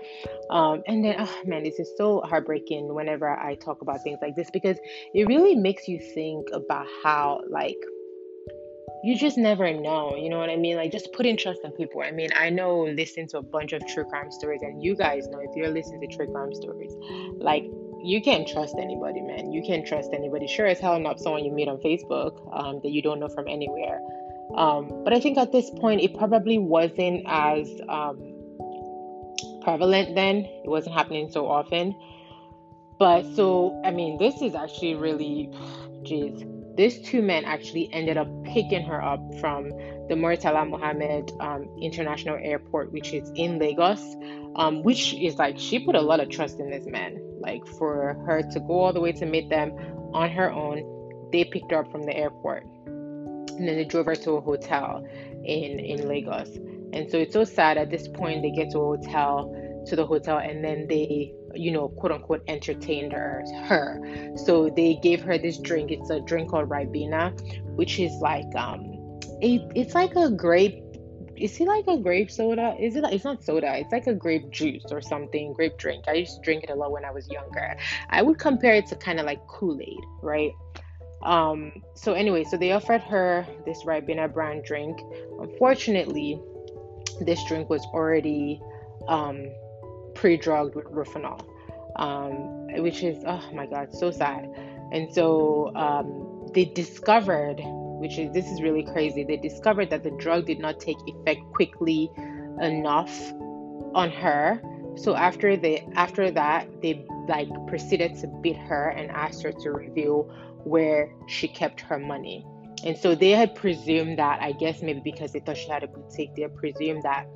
Um, 0.50 0.82
and 0.86 1.02
then, 1.02 1.16
oh 1.18 1.38
man, 1.46 1.62
this 1.62 1.78
is 1.78 1.90
so 1.96 2.20
heartbreaking 2.20 2.94
whenever 2.94 3.28
I 3.28 3.54
talk 3.54 3.80
about 3.80 4.02
things 4.02 4.18
like 4.20 4.36
this 4.36 4.50
because 4.50 4.78
it 5.14 5.26
really 5.26 5.54
makes 5.54 5.88
you 5.88 5.98
think 5.98 6.48
about 6.52 6.86
how, 7.02 7.40
like, 7.48 7.78
you 9.02 9.16
just 9.16 9.38
never 9.38 9.72
know. 9.72 10.14
You 10.16 10.28
know 10.28 10.38
what 10.38 10.50
I 10.50 10.56
mean? 10.56 10.76
Like, 10.76 10.92
just 10.92 11.10
putting 11.12 11.36
trust 11.36 11.60
in 11.64 11.70
people. 11.72 12.02
I 12.02 12.10
mean, 12.10 12.28
I 12.36 12.50
know 12.50 12.82
listening 12.82 13.28
to 13.28 13.38
a 13.38 13.42
bunch 13.42 13.72
of 13.72 13.86
true 13.86 14.04
crime 14.04 14.30
stories, 14.30 14.60
and 14.62 14.82
you 14.82 14.94
guys 14.94 15.26
know 15.28 15.38
if 15.38 15.56
you're 15.56 15.70
listening 15.70 16.00
to 16.02 16.16
true 16.16 16.30
crime 16.30 16.52
stories, 16.52 16.92
like, 17.38 17.64
you 18.02 18.22
can't 18.22 18.46
trust 18.46 18.76
anybody, 18.78 19.20
man. 19.20 19.52
You 19.52 19.62
can't 19.62 19.86
trust 19.86 20.10
anybody. 20.12 20.46
Sure 20.46 20.66
as 20.66 20.80
hell 20.80 20.98
not 20.98 21.20
someone 21.20 21.44
you 21.44 21.52
meet 21.52 21.68
on 21.68 21.78
Facebook 21.78 22.40
um, 22.52 22.80
that 22.82 22.90
you 22.90 23.02
don't 23.02 23.20
know 23.20 23.28
from 23.28 23.48
anywhere. 23.48 24.00
Um, 24.56 25.04
but 25.04 25.12
I 25.12 25.20
think 25.20 25.38
at 25.38 25.52
this 25.52 25.70
point, 25.70 26.00
it 26.00 26.16
probably 26.16 26.58
wasn't 26.58 27.24
as 27.26 27.68
um, 27.88 28.34
prevalent 29.62 30.14
then. 30.14 30.38
It 30.38 30.68
wasn't 30.68 30.94
happening 30.94 31.30
so 31.30 31.46
often. 31.46 31.94
But 32.98 33.24
so, 33.34 33.80
I 33.84 33.90
mean, 33.90 34.18
this 34.18 34.42
is 34.42 34.54
actually 34.54 34.94
really, 34.94 35.48
jeez. 36.02 36.46
These 36.76 37.02
two 37.02 37.20
men 37.20 37.44
actually 37.44 37.92
ended 37.92 38.16
up 38.16 38.28
picking 38.44 38.82
her 38.82 39.02
up 39.02 39.20
from 39.40 39.68
the 40.08 40.14
Murtala 40.14 40.68
Muhammed 40.68 41.32
um, 41.40 41.68
International 41.80 42.36
Airport, 42.40 42.92
which 42.92 43.12
is 43.12 43.30
in 43.34 43.58
Lagos, 43.58 44.00
um, 44.56 44.82
which 44.82 45.14
is 45.14 45.36
like 45.36 45.58
she 45.58 45.78
put 45.78 45.94
a 45.94 46.00
lot 46.00 46.20
of 46.20 46.30
trust 46.30 46.58
in 46.58 46.70
this 46.70 46.86
man. 46.86 47.20
Like 47.40 47.66
for 47.66 48.14
her 48.26 48.42
to 48.42 48.60
go 48.60 48.80
all 48.80 48.92
the 48.92 49.00
way 49.00 49.12
to 49.12 49.26
meet 49.26 49.48
them 49.48 49.72
on 50.12 50.30
her 50.30 50.50
own, 50.50 51.28
they 51.32 51.44
picked 51.44 51.70
her 51.72 51.78
up 51.78 51.90
from 51.90 52.04
the 52.04 52.16
airport. 52.16 52.64
And 52.86 53.68
then 53.68 53.76
they 53.76 53.84
drove 53.84 54.06
her 54.06 54.16
to 54.16 54.32
a 54.32 54.40
hotel 54.40 55.06
in 55.44 55.78
in 55.80 56.08
Lagos. 56.08 56.56
And 56.92 57.10
so 57.10 57.18
it's 57.18 57.32
so 57.32 57.44
sad 57.44 57.78
at 57.78 57.90
this 57.90 58.08
point 58.08 58.42
they 58.42 58.50
get 58.50 58.70
to 58.72 58.78
a 58.78 58.96
hotel 58.96 59.54
to 59.86 59.96
the 59.96 60.04
hotel 60.04 60.38
and 60.38 60.62
then 60.62 60.86
they 60.88 61.32
you 61.54 61.72
know 61.72 61.88
quote 61.88 62.12
unquote 62.12 62.42
entertained 62.48 63.12
her 63.12 63.44
her. 63.64 64.00
So 64.36 64.70
they 64.70 64.98
gave 65.02 65.22
her 65.22 65.38
this 65.38 65.58
drink. 65.58 65.90
It's 65.90 66.10
a 66.10 66.20
drink 66.20 66.50
called 66.50 66.68
ribena 66.68 67.38
which 67.76 67.98
is 67.98 68.12
like 68.20 68.54
um 68.56 68.90
it, 69.40 69.62
it's 69.74 69.94
like 69.94 70.14
a 70.16 70.30
grape 70.30 70.82
is 71.40 71.60
it 71.60 71.66
like 71.66 71.86
a 71.88 71.96
grape 71.96 72.30
soda? 72.30 72.76
Is 72.78 72.96
it? 72.96 73.04
It's 73.10 73.24
not 73.24 73.42
soda. 73.42 73.78
It's 73.78 73.92
like 73.92 74.06
a 74.06 74.14
grape 74.14 74.50
juice 74.50 74.84
or 74.90 75.00
something. 75.00 75.52
Grape 75.52 75.78
drink. 75.78 76.04
I 76.08 76.14
used 76.14 76.36
to 76.36 76.42
drink 76.42 76.64
it 76.64 76.70
a 76.70 76.74
lot 76.74 76.92
when 76.92 77.04
I 77.04 77.10
was 77.10 77.28
younger. 77.30 77.76
I 78.10 78.22
would 78.22 78.38
compare 78.38 78.74
it 78.74 78.86
to 78.88 78.96
kind 78.96 79.18
of 79.18 79.26
like 79.26 79.46
Kool 79.46 79.80
Aid, 79.80 80.04
right? 80.22 80.52
Um, 81.22 81.72
so 81.94 82.14
anyway, 82.14 82.44
so 82.44 82.56
they 82.56 82.72
offered 82.72 83.02
her 83.02 83.46
this 83.66 83.84
Ribena 83.84 84.32
brand 84.32 84.64
drink. 84.64 85.00
Unfortunately, 85.40 86.40
this 87.20 87.42
drink 87.44 87.68
was 87.68 87.84
already 87.92 88.60
um, 89.08 89.46
pre-drugged 90.14 90.74
with 90.74 90.86
Rohypnol, 90.86 91.40
um, 91.96 92.82
which 92.82 93.02
is 93.02 93.22
oh 93.26 93.50
my 93.52 93.66
god, 93.66 93.92
so 93.92 94.10
sad. 94.10 94.48
And 94.92 95.12
so 95.12 95.74
um, 95.76 96.50
they 96.54 96.64
discovered, 96.64 97.60
which 98.00 98.18
is 98.18 98.32
this 98.32 98.46
is 98.46 98.62
really 98.62 98.82
crazy. 98.82 99.24
They 99.24 99.36
discovered 99.36 99.90
that 99.90 100.02
the 100.02 100.10
drug 100.12 100.46
did 100.46 100.58
not 100.58 100.80
take 100.80 100.96
effect 101.06 101.40
quickly 101.52 102.10
enough 102.60 103.32
on 103.94 104.10
her. 104.10 104.60
So 104.96 105.14
after 105.14 105.56
they 105.56 105.86
after 105.94 106.30
that, 106.30 106.66
they 106.82 107.06
like 107.28 107.48
proceeded 107.68 108.16
to 108.20 108.26
beat 108.42 108.56
her 108.56 108.88
and 108.88 109.10
asked 109.10 109.42
her 109.42 109.52
to 109.52 109.70
reveal 109.70 110.22
where 110.64 111.12
she 111.26 111.46
kept 111.46 111.80
her 111.82 111.98
money. 111.98 112.44
And 112.84 112.96
so 112.96 113.14
they 113.14 113.30
had 113.30 113.54
presumed 113.54 114.18
that, 114.18 114.40
I 114.40 114.52
guess 114.52 114.80
maybe 114.82 115.00
because 115.04 115.32
they 115.32 115.40
thought 115.40 115.58
she 115.58 115.68
had 115.68 115.82
a 115.82 115.86
boutique, 115.86 116.34
they 116.34 116.48
presumed 116.48 117.02
that 117.02 117.26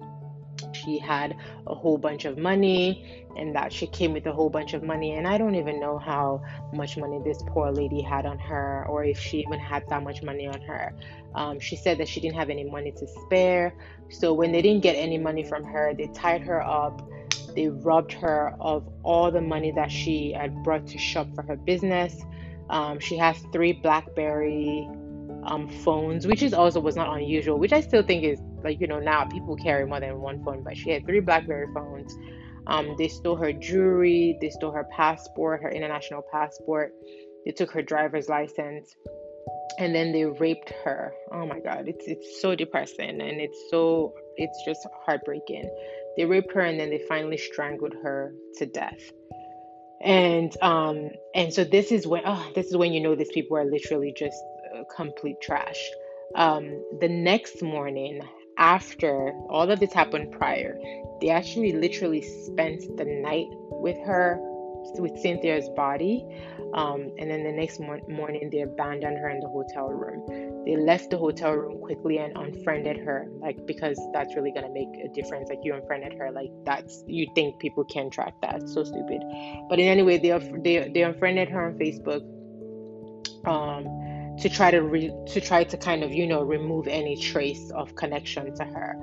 she 0.85 0.99
had 0.99 1.37
a 1.67 1.75
whole 1.75 1.99
bunch 1.99 2.25
of 2.25 2.38
money 2.38 3.26
and 3.37 3.55
that 3.55 3.73
she 3.73 3.87
came 3.87 4.12
with 4.12 4.26
a 4.26 4.33
whole 4.33 4.50
bunch 4.50 4.75
of 4.75 4.83
money. 4.83 5.12
And 5.12 5.26
I 5.26 5.38
don't 5.38 5.55
even 5.55 5.81
know 5.81 5.99
how 5.99 6.43
much 6.73 6.97
money 6.97 7.21
this 7.25 7.43
poor 7.49 7.71
lady 7.71 8.00
had 8.00 8.26
on 8.26 8.38
her 8.38 8.87
or 8.88 9.05
if 9.05 9.19
she 9.19 9.38
even 9.41 9.59
had 9.59 9.88
that 9.88 10.03
much 10.03 10.23
money 10.23 10.47
on 10.47 10.61
her. 10.62 10.95
Um, 11.35 11.59
she 11.59 11.76
said 11.76 11.99
that 11.99 12.09
she 12.09 12.21
didn't 12.21 12.37
have 12.37 12.50
any 12.50 12.64
money 12.64 12.93
to 12.93 13.07
spare. 13.25 13.75
So 14.11 14.33
when 14.33 14.53
they 14.53 14.62
didn't 14.62 14.83
get 14.83 14.95
any 14.95 15.19
money 15.19 15.43
from 15.43 15.64
her, 15.64 15.95
they 15.95 16.07
tied 16.09 16.43
her 16.43 16.62
up. 16.62 17.03
They 17.55 17.69
robbed 17.69 18.12
her 18.12 18.55
of 18.61 18.88
all 19.03 19.31
the 19.31 19.41
money 19.41 19.73
that 19.73 19.91
she 19.91 20.33
had 20.33 20.62
brought 20.62 20.87
to 20.88 20.99
shop 20.99 21.29
for 21.35 21.43
her 21.43 21.57
business. 21.57 22.25
Um, 22.71 22.99
she 22.99 23.17
has 23.19 23.38
three 23.53 23.73
BlackBerry 23.73 24.88
um, 25.45 25.69
phones, 25.69 26.26
which 26.26 26.43
is 26.43 26.55
also 26.55 26.81
was 26.81 26.97
not 26.97 27.17
unusual, 27.17 27.59
which 27.59 27.73
I 27.73 27.81
still 27.81 28.03
think 28.03 28.25
is 28.25 28.41
like 28.64 28.80
you 28.80 28.87
know 28.87 28.99
now 28.99 29.25
people 29.25 29.56
carry 29.56 29.87
more 29.87 30.00
than 30.00 30.21
one 30.21 30.42
phone, 30.44 30.62
but 30.62 30.76
she 30.76 30.90
had 30.90 31.06
three 31.06 31.21
BlackBerry 31.21 31.66
phones. 31.75 32.12
Um, 32.66 32.94
they 32.97 33.09
stole 33.09 33.37
her 33.37 33.52
jewelry, 33.52 34.38
they 34.40 34.50
stole 34.50 34.73
her 34.73 34.87
passport, 34.97 35.62
her 35.62 35.71
international 35.71 36.23
passport. 36.33 36.92
They 37.44 37.52
took 37.52 37.71
her 37.73 37.83
driver's 37.83 38.28
license, 38.28 38.94
and 39.78 39.94
then 39.94 40.12
they 40.12 40.25
raped 40.25 40.71
her. 40.85 41.12
Oh 41.30 41.47
my 41.47 41.61
God, 41.61 41.85
it's 41.87 42.06
it's 42.06 42.40
so 42.40 42.54
depressing 42.54 43.21
and 43.21 43.40
it's 43.40 43.59
so 43.71 44.14
it's 44.37 44.62
just 44.64 44.87
heartbreaking. 45.04 45.71
They 46.16 46.25
raped 46.25 46.52
her 46.52 46.61
and 46.61 46.80
then 46.80 46.90
they 46.90 47.02
finally 47.09 47.37
strangled 47.37 47.94
her 48.02 48.33
to 48.59 48.66
death 48.66 49.12
and 50.04 50.54
um 50.62 51.11
and 51.35 51.52
so 51.52 51.64
this 51.64 51.90
is 51.90 52.06
when 52.06 52.23
oh, 52.26 52.47
this 52.54 52.66
is 52.66 52.76
when 52.76 52.92
you 52.92 53.00
know 53.00 53.14
these 53.14 53.33
people 53.33 53.56
are 53.56 53.64
literally 53.64 54.12
just 54.16 54.37
uh, 54.76 54.83
complete 54.94 55.37
trash 55.40 55.90
um 56.37 56.64
the 57.00 57.09
next 57.09 57.62
morning 57.62 58.21
after 58.58 59.32
all 59.49 59.70
of 59.70 59.80
this 59.80 59.92
happened 59.92 60.30
prior 60.32 60.78
they 61.20 61.30
actually 61.30 61.73
literally 61.73 62.23
spent 62.23 62.96
the 62.96 63.04
night 63.04 63.49
with 63.70 63.96
her 64.04 64.38
with 64.99 65.18
Cynthia's 65.18 65.68
body. 65.70 66.23
Um, 66.75 67.12
and 67.18 67.30
then 67.30 67.44
the 67.44 67.52
next 67.52 67.80
mor- 67.80 68.02
morning, 68.08 68.50
they 68.50 68.61
abandoned 68.61 69.16
her 69.18 69.30
in 69.30 69.40
the 69.40 69.49
hotel 69.49 69.88
room. 69.88 70.64
They 70.66 70.76
left 70.76 71.11
the 71.11 71.16
hotel 71.16 71.52
room 71.52 71.80
quickly 71.80 72.18
and 72.18 72.37
unfriended 72.37 72.99
her, 72.99 73.28
like 73.38 73.64
because 73.64 73.99
that's 74.12 74.34
really 74.34 74.50
gonna 74.50 74.73
make 74.73 74.88
a 75.02 75.08
difference. 75.08 75.49
Like 75.49 75.61
you 75.62 75.73
unfriended 75.75 76.18
her, 76.18 76.30
like 76.30 76.50
that's 76.64 77.04
you 77.06 77.26
think 77.34 77.58
people 77.58 77.84
can 77.84 78.11
track 78.11 78.34
that? 78.42 78.68
So 78.68 78.84
stupid. 78.84 79.23
But 79.68 79.78
in 79.78 79.87
any 79.87 80.02
way, 80.02 80.18
they 80.18 80.37
they 80.62 80.90
they 80.92 81.02
unfriended 81.02 81.49
her 81.49 81.66
on 81.66 81.78
Facebook. 81.78 82.23
Um, 83.46 83.84
to 84.41 84.49
try 84.49 84.71
to 84.71 84.81
re- 84.81 85.12
to 85.29 85.41
try 85.41 85.64
to 85.64 85.76
kind 85.76 86.03
of 86.03 86.12
you 86.12 86.26
know 86.26 86.43
remove 86.43 86.87
any 86.88 87.17
trace 87.17 87.71
of 87.71 87.95
connection 87.95 88.55
to 88.57 88.64
her. 88.64 88.97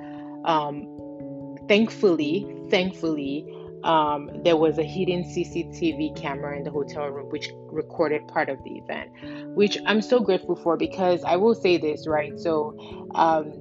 Um, 0.44 1.56
thankfully, 1.68 2.46
thankfully, 2.70 3.46
um, 3.84 4.30
there 4.44 4.56
was 4.56 4.78
a 4.78 4.82
hidden 4.82 5.24
CCTV 5.24 6.20
camera 6.20 6.56
in 6.56 6.64
the 6.64 6.70
hotel 6.70 7.06
room 7.08 7.28
which 7.30 7.50
recorded 7.70 8.26
part 8.28 8.48
of 8.48 8.62
the 8.64 8.78
event, 8.78 9.10
which 9.56 9.78
I'm 9.86 10.00
so 10.02 10.20
grateful 10.20 10.56
for 10.56 10.76
because 10.76 11.24
I 11.24 11.36
will 11.36 11.54
say 11.54 11.78
this, 11.78 12.06
right? 12.06 12.38
So, 12.38 12.76
um, 13.14 13.52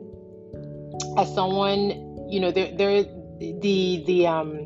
as 1.17 1.33
someone, 1.33 2.27
you 2.29 2.39
know, 2.39 2.51
there, 2.51 2.75
there, 2.75 3.03
the, 3.39 4.03
the, 4.05 4.27
um, 4.27 4.65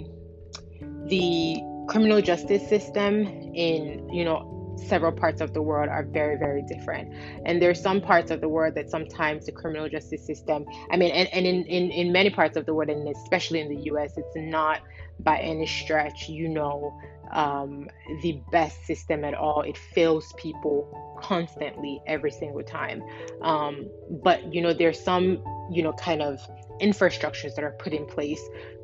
the 1.08 1.62
criminal 1.88 2.22
justice 2.22 2.68
system 2.68 3.26
in, 3.54 4.10
you 4.10 4.26
know, 4.26 4.55
several 4.75 5.12
parts 5.12 5.41
of 5.41 5.53
the 5.53 5.62
world 5.62 5.89
are 5.89 6.03
very 6.03 6.38
very 6.38 6.63
different. 6.63 7.13
And 7.46 7.62
there's 7.62 7.82
some 7.82 8.01
parts 8.01 8.32
of 8.32 8.41
the 8.41 8.50
world 8.50 8.75
that 8.75 8.89
sometimes 8.89 9.46
the 9.46 9.51
criminal 9.51 9.89
justice 9.89 10.25
system 10.25 10.65
i 10.91 10.98
mean 10.98 11.12
and, 11.12 11.29
and 11.34 11.46
in, 11.46 11.65
in 11.65 11.91
in 11.91 12.12
many 12.12 12.29
parts 12.29 12.58
of 12.58 12.65
the 12.65 12.74
world 12.74 12.89
and 12.89 13.08
especially 13.08 13.60
in 13.60 13.70
the 13.70 13.77
us 13.91 14.12
it's 14.17 14.36
not 14.36 14.82
by 15.20 15.38
any 15.39 15.65
stretch 15.65 16.29
you 16.29 16.48
know 16.50 16.98
um, 17.32 17.88
the 18.22 18.41
best 18.51 18.86
system 18.86 19.24
at 19.24 19.34
all. 19.34 19.62
It 19.62 19.77
fails 19.77 20.34
people 20.38 21.20
constantly 21.22 22.01
every 22.08 22.32
single 22.32 22.63
time. 22.63 23.03
Um, 23.41 23.89
but 24.24 24.53
you 24.53 24.62
know 24.62 24.74
there's 24.74 25.01
some 25.01 25.44
you 25.72 25.84
know 25.84 25.94
kind 25.94 26.22
of 26.22 26.39
infrastructures 26.82 27.55
that 27.55 27.63
are 27.63 27.75
put 27.79 27.94
in 27.94 28.05
place 28.05 28.41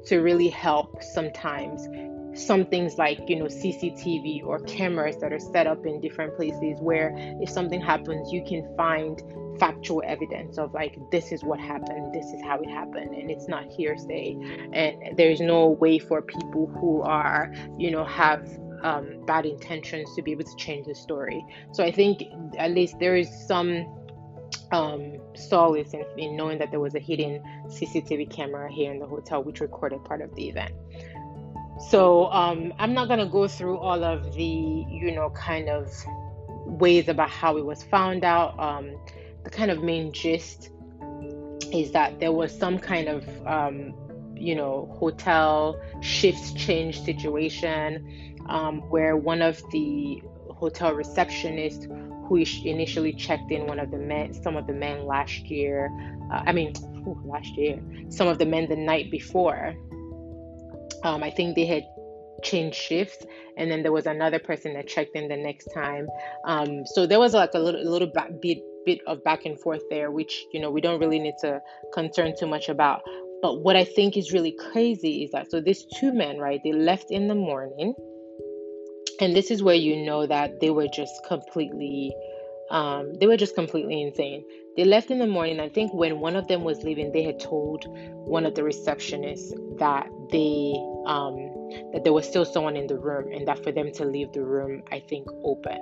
to 0.08 0.20
really 0.20 0.48
help 0.48 1.04
sometimes 1.04 1.88
some 2.34 2.66
things 2.66 2.98
like 2.98 3.20
you 3.28 3.36
know 3.38 3.46
CCTV 3.46 4.44
or 4.46 4.60
cameras 4.60 5.18
that 5.18 5.34
are 5.34 5.40
set 5.40 5.68
up 5.68 5.86
in 5.86 6.00
different 6.00 6.36
places 6.36 6.80
where 6.80 7.14
if 7.42 7.50
something 7.50 7.82
happens 7.82 8.32
you 8.32 8.44
can 8.44 8.68
find 8.78 9.22
factual 9.60 10.02
evidence 10.06 10.58
of 10.58 10.74
like 10.74 10.98
this 11.12 11.32
is 11.32 11.44
what 11.44 11.60
happened 11.60 12.14
this 12.14 12.26
is 12.28 12.42
how 12.42 12.60
it 12.60 12.70
happened 12.70 13.14
and 13.14 13.30
it's 13.30 13.48
not 13.48 13.66
hearsay. 13.66 14.36
And 14.74 15.18
there's 15.18 15.42
no 15.42 15.68
way 15.68 16.00
for 16.00 16.22
people 16.22 16.68
who 16.80 17.02
are 17.02 17.54
you 17.78 17.92
know 17.92 18.06
have 18.06 18.48
um, 18.84 19.24
bad 19.28 19.46
intentions 19.46 20.16
to 20.16 20.24
be 20.24 20.32
able 20.32 20.46
to 20.46 20.56
change 20.56 20.88
the 20.88 20.96
story. 20.96 21.46
So 21.74 21.84
i 21.84 21.92
think 21.92 22.24
at 22.58 22.72
least 22.72 22.98
there 23.00 23.16
is 23.16 23.30
some 23.48 23.86
um, 24.72 25.18
solace 25.36 25.94
in, 25.94 26.04
in 26.18 26.36
knowing 26.36 26.58
that 26.60 26.72
there 26.72 26.80
was 26.80 26.96
a 26.96 27.00
hidden 27.00 27.42
cctv 27.68 28.30
camera 28.30 28.72
here 28.72 28.92
in 28.92 29.00
the 29.00 29.06
hotel 29.06 29.44
which 29.44 29.60
recorded 29.60 30.04
part 30.04 30.22
of 30.22 30.34
the 30.36 30.48
event 30.48 30.74
so 31.90 32.32
um, 32.32 32.74
I'm 32.80 32.94
not 32.94 33.08
gonna 33.08 33.30
go 33.30 33.48
through 33.48 33.78
all 33.78 34.04
of 34.04 34.34
the, 34.34 34.44
you 34.44 35.12
know, 35.12 35.30
kind 35.32 35.70
of 35.70 35.92
ways 36.66 37.08
about 37.08 37.30
how 37.30 37.58
it 37.58 37.66
was 37.66 37.84
found 37.84 38.24
out. 38.24 38.60
Um, 38.60 38.96
the 39.44 39.50
kind 39.50 39.72
of 39.72 39.84
main 39.84 40.12
gist 40.12 40.70
is 41.74 41.92
that 41.92 42.20
there 42.20 42.32
was 42.32 42.58
some 42.58 42.78
kind 42.78 43.08
of, 43.08 43.48
um, 43.48 43.94
you 44.36 44.56
know, 44.56 44.94
hotel 45.00 45.80
shifts 46.02 46.54
change 46.54 47.02
situation 47.02 48.38
um, 48.48 48.82
where 48.90 49.16
one 49.16 49.42
of 49.42 49.62
the 49.72 50.22
hotel 50.50 50.94
receptionists 50.94 51.88
who 52.28 52.38
initially 52.66 53.14
checked 53.14 53.52
in 53.52 53.66
one 53.68 53.80
of 53.80 53.92
the 53.92 53.98
men, 53.98 54.34
some 54.34 54.56
of 54.56 54.68
the 54.68 54.74
men 54.74 55.06
last 55.06 55.46
year, 55.46 55.92
uh, 56.32 56.44
I 56.46 56.54
mean, 56.54 56.74
last 57.26 57.58
year, 57.58 57.82
some 58.10 58.28
of 58.28 58.38
the 58.38 58.46
men 58.46 58.70
the 58.70 58.76
night 58.76 59.12
before 59.12 59.76
um, 61.04 61.24
I 61.24 61.32
think 61.32 61.56
they 61.56 61.66
had 61.66 61.84
changed 62.44 62.76
shifts 62.76 63.26
and 63.58 63.70
then 63.70 63.84
there 63.84 63.92
was 63.92 64.06
another 64.06 64.40
person 64.40 64.74
that 64.74 64.88
checked 64.88 65.16
in 65.16 65.28
the 65.28 65.38
next 65.38 65.68
time. 65.74 66.08
Um, 66.46 66.86
so 66.86 67.06
there 67.06 67.20
was 67.20 67.34
like 67.34 67.54
a 67.54 67.60
little, 67.60 67.84
little 67.84 68.12
bit 68.42 68.60
bit 68.84 69.00
of 69.06 69.24
back 69.24 69.46
and 69.46 69.60
forth 69.60 69.84
there 69.92 70.10
which 70.10 70.44
you 70.52 70.60
know 70.60 70.72
we 70.72 70.82
don't 70.82 71.00
really 71.00 71.20
need 71.20 71.36
to 71.40 71.62
concern 71.94 72.34
too 72.38 72.48
much 72.48 72.68
about. 72.68 73.02
But 73.44 73.62
what 73.62 73.76
i 73.76 73.84
think 73.84 74.18
is 74.18 74.32
really 74.32 74.56
crazy 74.72 75.24
is 75.24 75.32
that 75.32 75.50
so 75.50 75.62
these 75.62 75.86
two 76.00 76.14
men 76.14 76.38
right 76.38 76.62
they 76.64 76.74
left 76.74 77.10
in 77.10 77.28
the 77.28 77.36
morning 77.36 77.96
and 79.20 79.36
this 79.36 79.52
is 79.52 79.62
where 79.64 79.76
you 79.76 80.04
know 80.04 80.26
that 80.26 80.60
they 80.60 80.72
were 80.72 80.88
just 80.88 81.14
completely 81.28 82.14
um, 82.72 83.14
they 83.20 83.28
were 83.28 83.38
just 83.38 83.54
completely 83.54 84.02
insane 84.02 84.44
they 84.78 84.86
left 84.86 85.12
in 85.12 85.20
the 85.20 85.28
morning. 85.28 85.60
I 85.60 85.68
think 85.68 85.94
when 85.94 86.20
one 86.20 86.36
of 86.36 86.48
them 86.48 86.64
was 86.64 86.84
leaving, 86.84 87.12
they 87.12 87.24
had 87.24 87.40
told 87.40 87.86
one 87.88 88.46
of 88.46 88.56
the 88.56 88.62
receptionists 88.62 89.52
that 89.80 90.08
they 90.32 90.74
um, 91.06 91.36
that 91.92 92.04
there 92.04 92.14
was 92.14 92.26
still 92.26 92.46
someone 92.46 92.78
in 92.78 92.88
the 92.88 92.98
room 92.98 93.34
and 93.34 93.46
that 93.48 93.62
for 93.64 93.72
them 93.72 93.92
to 93.94 94.06
leave 94.06 94.32
the 94.32 94.44
room, 94.44 94.82
I 94.92 95.02
think 95.02 95.28
open. 95.44 95.78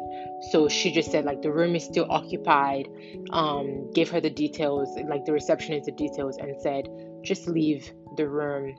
So 0.51 0.67
she 0.67 0.91
just 0.91 1.11
said 1.11 1.23
like 1.23 1.43
the 1.43 1.51
room 1.51 1.75
is 1.75 1.83
still 1.83 2.07
occupied. 2.09 2.87
Um, 3.29 3.91
gave 3.91 4.09
her 4.09 4.19
the 4.19 4.29
details, 4.29 4.89
like 5.07 5.25
the 5.25 5.33
receptionist 5.33 5.85
the 5.85 5.91
details, 5.91 6.37
and 6.37 6.59
said 6.59 6.87
just 7.21 7.47
leave 7.47 7.91
the 8.17 8.27
room, 8.27 8.75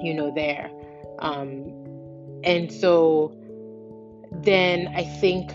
you 0.00 0.14
know, 0.14 0.32
there. 0.34 0.70
Um, 1.20 1.72
and 2.42 2.72
so 2.72 3.32
then 4.32 4.88
I 4.96 5.04
think 5.04 5.52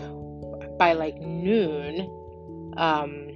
by 0.78 0.92
like 0.92 1.16
noon. 1.16 2.10
Um, 2.76 3.30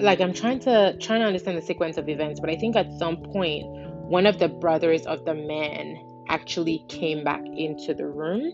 like 0.00 0.20
I'm 0.20 0.32
trying 0.32 0.60
to 0.60 0.96
trying 0.98 1.20
to 1.20 1.26
understand 1.26 1.56
the 1.56 1.62
sequence 1.62 1.96
of 1.96 2.08
events, 2.08 2.40
but 2.40 2.50
I 2.50 2.56
think 2.56 2.76
at 2.76 2.90
some 2.98 3.16
point 3.16 3.64
one 3.66 4.26
of 4.26 4.38
the 4.38 4.48
brothers 4.48 5.06
of 5.06 5.24
the 5.24 5.34
man 5.34 5.96
actually 6.28 6.84
came 6.88 7.24
back 7.24 7.42
into 7.44 7.94
the 7.94 8.06
room. 8.06 8.52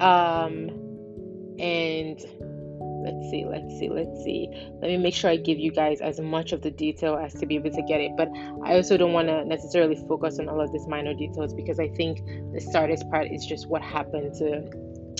Um 0.00 0.70
and 1.58 2.18
let's 3.04 3.30
see, 3.30 3.44
let's 3.44 3.78
see, 3.78 3.88
let's 3.88 4.24
see. 4.24 4.48
Let 4.80 4.90
me 4.90 4.96
make 4.96 5.14
sure 5.14 5.30
I 5.30 5.36
give 5.36 5.58
you 5.58 5.70
guys 5.70 6.00
as 6.00 6.18
much 6.20 6.52
of 6.52 6.62
the 6.62 6.70
detail 6.70 7.16
as 7.16 7.34
to 7.34 7.46
be 7.46 7.56
able 7.56 7.70
to 7.70 7.82
get 7.82 8.00
it. 8.00 8.12
But 8.16 8.28
I 8.64 8.74
also 8.74 8.96
don't 8.96 9.12
want 9.12 9.28
to 9.28 9.44
necessarily 9.44 9.96
focus 10.08 10.38
on 10.38 10.48
all 10.48 10.60
of 10.60 10.72
these 10.72 10.86
minor 10.86 11.14
details 11.14 11.52
because 11.52 11.78
I 11.78 11.88
think 11.88 12.24
the 12.52 12.60
startest 12.60 13.08
part 13.10 13.30
is 13.30 13.44
just 13.44 13.68
what 13.68 13.82
happened 13.82 14.34
to, 14.38 14.70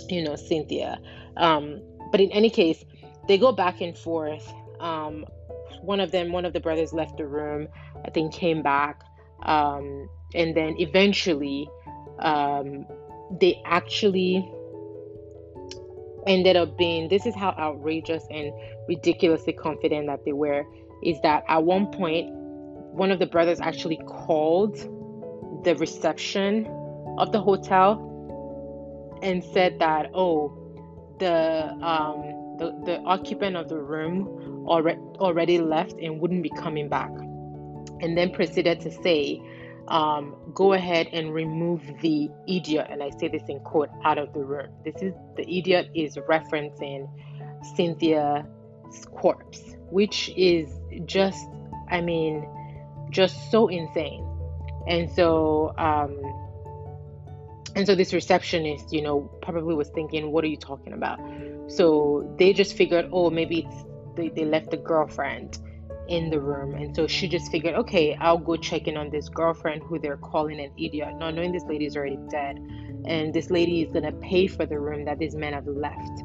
you 0.08 0.24
know, 0.24 0.34
Cynthia. 0.34 0.98
Um, 1.36 1.82
but 2.10 2.20
in 2.20 2.32
any 2.32 2.50
case, 2.50 2.84
they 3.28 3.38
go 3.38 3.52
back 3.52 3.80
and 3.80 3.96
forth 3.96 4.50
um, 4.80 5.24
one 5.82 6.00
of 6.00 6.10
them, 6.10 6.32
one 6.32 6.44
of 6.44 6.52
the 6.52 6.60
brothers 6.60 6.92
left 6.92 7.18
the 7.18 7.26
room, 7.26 7.68
I 8.04 8.10
think 8.10 8.32
came 8.32 8.62
back. 8.62 9.02
Um, 9.42 10.08
and 10.34 10.56
then 10.56 10.76
eventually, 10.78 11.68
um, 12.20 12.86
they 13.40 13.60
actually 13.64 14.50
ended 16.26 16.56
up 16.56 16.76
being 16.78 17.08
this 17.08 17.26
is 17.26 17.34
how 17.34 17.50
outrageous 17.58 18.24
and 18.30 18.52
ridiculously 18.88 19.52
confident 19.52 20.06
that 20.06 20.24
they 20.24 20.32
were 20.32 20.64
is 21.02 21.20
that 21.22 21.44
at 21.48 21.62
one 21.64 21.86
point 21.88 22.28
one 22.32 23.10
of 23.10 23.18
the 23.18 23.26
brothers 23.26 23.60
actually 23.60 24.00
called 24.06 24.76
the 25.64 25.74
reception 25.76 26.66
of 27.18 27.32
the 27.32 27.40
hotel 27.40 28.10
and 29.22 29.42
said 29.42 29.78
that 29.78 30.10
oh 30.14 30.52
the 31.18 31.66
um 31.82 32.34
the, 32.58 32.72
the 32.84 32.98
occupant 33.00 33.56
of 33.56 33.68
the 33.68 33.78
room 33.78 34.64
already, 34.66 35.00
already 35.18 35.58
left 35.58 35.94
and 36.00 36.20
wouldn't 36.20 36.42
be 36.42 36.50
coming 36.50 36.88
back. 36.88 37.10
And 38.00 38.16
then 38.16 38.30
proceeded 38.30 38.80
to 38.82 38.90
say, 38.90 39.40
um, 39.88 40.36
go 40.54 40.72
ahead 40.72 41.08
and 41.12 41.32
remove 41.32 41.82
the 42.00 42.30
idiot, 42.48 42.86
and 42.90 43.02
I 43.02 43.10
say 43.18 43.28
this 43.28 43.42
in 43.48 43.60
quote, 43.60 43.90
out 44.04 44.18
of 44.18 44.32
the 44.32 44.40
room. 44.40 44.68
This 44.84 45.02
is 45.02 45.14
the 45.36 45.42
idiot 45.42 45.90
is 45.94 46.16
referencing 46.16 47.08
Cynthia's 47.76 48.44
corpse, 49.14 49.76
which 49.90 50.30
is 50.36 50.68
just, 51.04 51.46
I 51.90 52.00
mean, 52.00 52.48
just 53.10 53.50
so 53.50 53.68
insane. 53.68 54.26
And 54.86 55.10
so, 55.10 55.74
um, 55.78 56.18
and 57.76 57.86
so 57.86 57.94
this 57.94 58.12
receptionist, 58.12 58.92
you 58.92 59.02
know, 59.02 59.22
probably 59.42 59.74
was 59.74 59.88
thinking, 59.88 60.30
what 60.30 60.44
are 60.44 60.48
you 60.48 60.56
talking 60.56 60.92
about? 60.92 61.18
So 61.68 62.34
they 62.38 62.52
just 62.52 62.76
figured, 62.76 63.08
oh, 63.12 63.30
maybe 63.30 63.60
it's 63.60 63.84
they, 64.16 64.28
they 64.28 64.44
left 64.44 64.70
the 64.70 64.76
girlfriend 64.76 65.58
in 66.08 66.30
the 66.30 66.40
room. 66.40 66.74
And 66.74 66.94
so 66.94 67.06
she 67.06 67.28
just 67.28 67.50
figured 67.50 67.74
okay 67.74 68.16
i'll 68.20 68.38
go 68.38 68.56
check 68.56 68.86
in 68.86 68.96
on 68.96 69.10
this 69.10 69.28
girlfriend 69.28 69.82
who 69.82 69.98
they're 69.98 70.16
calling 70.18 70.60
an 70.60 70.72
idiot. 70.78 71.14
Not 71.16 71.34
knowing 71.34 71.52
this 71.52 71.64
lady 71.64 71.86
is 71.86 71.96
already 71.96 72.18
dead. 72.30 72.58
And 73.06 73.32
this 73.32 73.50
lady 73.50 73.82
is 73.82 73.92
gonna 73.92 74.12
pay 74.12 74.46
for 74.46 74.66
the 74.66 74.78
room 74.78 75.04
that 75.04 75.18
these 75.18 75.34
men 75.34 75.52
have 75.52 75.66
left. 75.66 76.22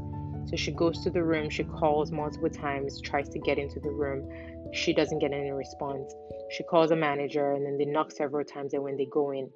So 0.48 0.56
she 0.56 0.72
goes 0.72 1.04
to 1.04 1.10
the 1.10 1.24
room. 1.24 1.50
She 1.50 1.64
calls 1.64 2.12
multiple 2.12 2.50
times 2.50 3.00
tries 3.02 3.30
to 3.30 3.40
get 3.40 3.60
into 3.60 3.80
the 3.80 3.92
room. 3.92 4.28
She 4.74 4.94
doesn't 4.94 5.20
get 5.20 5.32
any 5.32 5.52
response. 5.52 6.14
She 6.52 6.64
calls 6.64 6.92
a 6.92 6.96
manager 6.96 7.54
and 7.54 7.66
then 7.66 7.78
they 7.78 7.86
knock 7.86 8.12
several 8.12 8.44
times. 8.44 8.74
And 8.74 8.84
when 8.84 8.98
they 8.98 9.08
go 9.12 9.32
in 9.32 9.50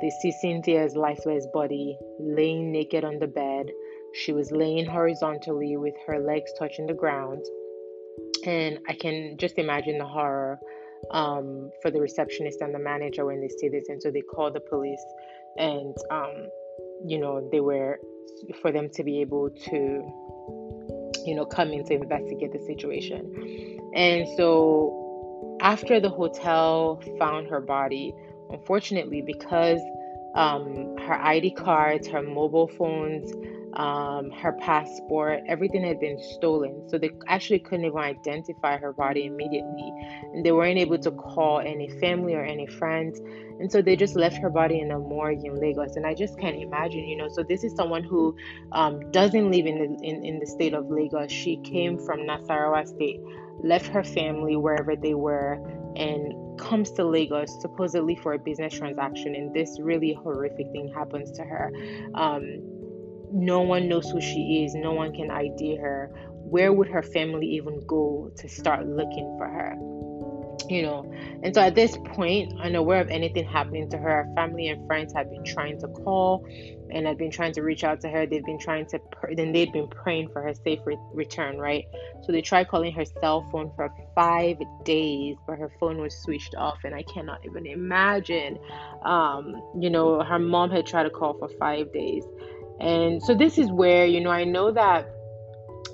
they 0.00 0.10
see 0.10 0.32
cynthia's 0.42 0.96
lifeless 0.96 1.46
body 1.52 1.96
laying 2.18 2.72
naked 2.72 3.04
on 3.04 3.18
the 3.18 3.26
bed. 3.26 3.66
She 4.12 4.32
was 4.32 4.52
laying 4.52 4.86
horizontally 4.86 5.76
with 5.76 5.94
her 6.06 6.20
legs 6.20 6.52
touching 6.58 6.86
the 6.86 6.94
ground 6.94 7.44
and 8.46 8.78
I 8.88 8.94
can 8.94 9.36
just 9.38 9.58
imagine 9.58 9.98
the 9.98 10.06
horror 10.06 10.58
um, 11.10 11.70
for 11.82 11.90
the 11.90 12.00
receptionist 12.00 12.60
and 12.60 12.74
the 12.74 12.78
manager 12.78 13.24
when 13.24 13.40
they 13.40 13.48
see 13.48 13.68
this. 13.68 13.88
And 13.88 14.02
so 14.02 14.10
they 14.10 14.22
call 14.22 14.50
the 14.50 14.60
police, 14.60 15.04
and 15.58 15.94
um, 16.10 16.48
you 17.06 17.18
know 17.18 17.48
they 17.50 17.60
were 17.60 17.98
for 18.60 18.72
them 18.72 18.88
to 18.90 19.04
be 19.04 19.20
able 19.20 19.50
to, 19.50 19.76
you 21.26 21.34
know, 21.34 21.44
come 21.44 21.70
in 21.70 21.84
to 21.86 21.94
investigate 21.94 22.52
the 22.52 22.58
situation. 22.66 23.80
And 23.94 24.26
so 24.36 25.56
after 25.60 26.00
the 26.00 26.10
hotel 26.10 27.02
found 27.18 27.48
her 27.48 27.60
body, 27.60 28.12
unfortunately, 28.50 29.22
because 29.22 29.80
um, 30.34 30.96
her 30.98 31.14
ID 31.14 31.52
cards, 31.52 32.08
her 32.08 32.22
mobile 32.22 32.68
phones, 32.68 33.32
um, 33.76 34.30
her 34.30 34.52
passport, 34.52 35.42
everything 35.48 35.84
had 35.84 35.98
been 35.98 36.18
stolen. 36.36 36.88
So 36.88 36.98
they 36.98 37.10
actually 37.26 37.58
couldn't 37.58 37.84
even 37.86 37.98
identify 37.98 38.76
her 38.76 38.92
body 38.92 39.26
immediately. 39.26 39.92
And 40.32 40.44
they 40.44 40.52
weren't 40.52 40.78
able 40.78 40.98
to 40.98 41.10
call 41.10 41.60
any 41.60 41.88
family 42.00 42.34
or 42.34 42.44
any 42.44 42.66
friends. 42.66 43.20
And 43.60 43.70
so 43.70 43.82
they 43.82 43.96
just 43.96 44.16
left 44.16 44.36
her 44.38 44.50
body 44.50 44.80
in 44.80 44.90
a 44.90 44.98
morgue 44.98 45.44
in 45.44 45.60
Lagos. 45.60 45.96
And 45.96 46.06
I 46.06 46.14
just 46.14 46.38
can't 46.38 46.56
imagine, 46.56 47.08
you 47.08 47.16
know. 47.16 47.28
So 47.28 47.42
this 47.42 47.64
is 47.64 47.74
someone 47.74 48.04
who 48.04 48.36
um, 48.72 49.10
doesn't 49.10 49.50
live 49.50 49.66
in 49.66 49.78
the, 49.78 50.06
in, 50.06 50.24
in 50.24 50.38
the 50.38 50.46
state 50.46 50.74
of 50.74 50.88
Lagos. 50.88 51.32
She 51.32 51.56
came 51.58 51.98
from 51.98 52.20
Nasarawa 52.20 52.86
State, 52.86 53.20
left 53.62 53.86
her 53.88 54.04
family 54.04 54.56
wherever 54.56 54.94
they 54.94 55.14
were, 55.14 55.54
and 55.96 56.32
comes 56.58 56.90
to 56.92 57.04
Lagos 57.04 57.60
supposedly 57.60 58.16
for 58.16 58.34
a 58.34 58.38
business 58.38 58.74
transaction. 58.74 59.34
And 59.34 59.54
this 59.54 59.78
really 59.80 60.12
horrific 60.12 60.70
thing 60.72 60.92
happens 60.94 61.30
to 61.32 61.44
her. 61.44 61.72
Um, 62.14 62.60
no 63.32 63.62
one 63.62 63.88
knows 63.88 64.08
who 64.10 64.20
she 64.20 64.64
is, 64.64 64.74
no 64.74 64.92
one 64.92 65.12
can 65.12 65.30
ID 65.30 65.76
her. 65.76 66.10
Where 66.30 66.72
would 66.72 66.88
her 66.88 67.02
family 67.02 67.46
even 67.46 67.80
go 67.86 68.30
to 68.36 68.48
start 68.48 68.86
looking 68.86 69.34
for 69.38 69.46
her? 69.46 69.74
You 70.68 70.82
know, 70.82 71.12
and 71.42 71.54
so 71.54 71.60
at 71.60 71.74
this 71.74 71.96
point, 71.96 72.52
unaware 72.62 73.00
of 73.00 73.08
anything 73.08 73.44
happening 73.44 73.88
to 73.90 73.98
her, 73.98 74.24
her 74.24 74.28
family 74.34 74.68
and 74.68 74.86
friends 74.86 75.12
have 75.14 75.30
been 75.30 75.44
trying 75.44 75.78
to 75.80 75.88
call 75.88 76.42
and 76.90 77.06
had 77.06 77.18
been 77.18 77.30
trying 77.30 77.52
to 77.52 77.62
reach 77.62 77.84
out 77.84 78.00
to 78.02 78.08
her. 78.08 78.26
They've 78.26 78.44
been 78.44 78.58
trying 78.58 78.86
to, 78.86 79.00
then 79.34 79.52
they'd 79.52 79.72
been 79.72 79.88
praying 79.88 80.28
for 80.32 80.42
her 80.42 80.54
safe 80.54 80.80
re- 80.86 80.96
return, 81.12 81.58
right? 81.58 81.84
So 82.22 82.32
they 82.32 82.40
tried 82.40 82.68
calling 82.68 82.92
her 82.92 83.04
cell 83.20 83.46
phone 83.52 83.72
for 83.76 83.92
five 84.14 84.56
days, 84.84 85.36
but 85.46 85.58
her 85.58 85.70
phone 85.80 85.98
was 85.98 86.14
switched 86.22 86.54
off, 86.54 86.78
and 86.84 86.94
I 86.94 87.02
cannot 87.02 87.40
even 87.44 87.66
imagine. 87.66 88.58
Um, 89.04 89.60
you 89.78 89.90
know, 89.90 90.22
her 90.22 90.38
mom 90.38 90.70
had 90.70 90.86
tried 90.86 91.04
to 91.04 91.10
call 91.10 91.34
for 91.34 91.48
five 91.58 91.92
days. 91.92 92.24
And 92.80 93.22
so 93.22 93.34
this 93.34 93.58
is 93.58 93.70
where, 93.70 94.06
you 94.06 94.20
know, 94.20 94.30
I 94.30 94.44
know 94.44 94.72
that 94.72 95.13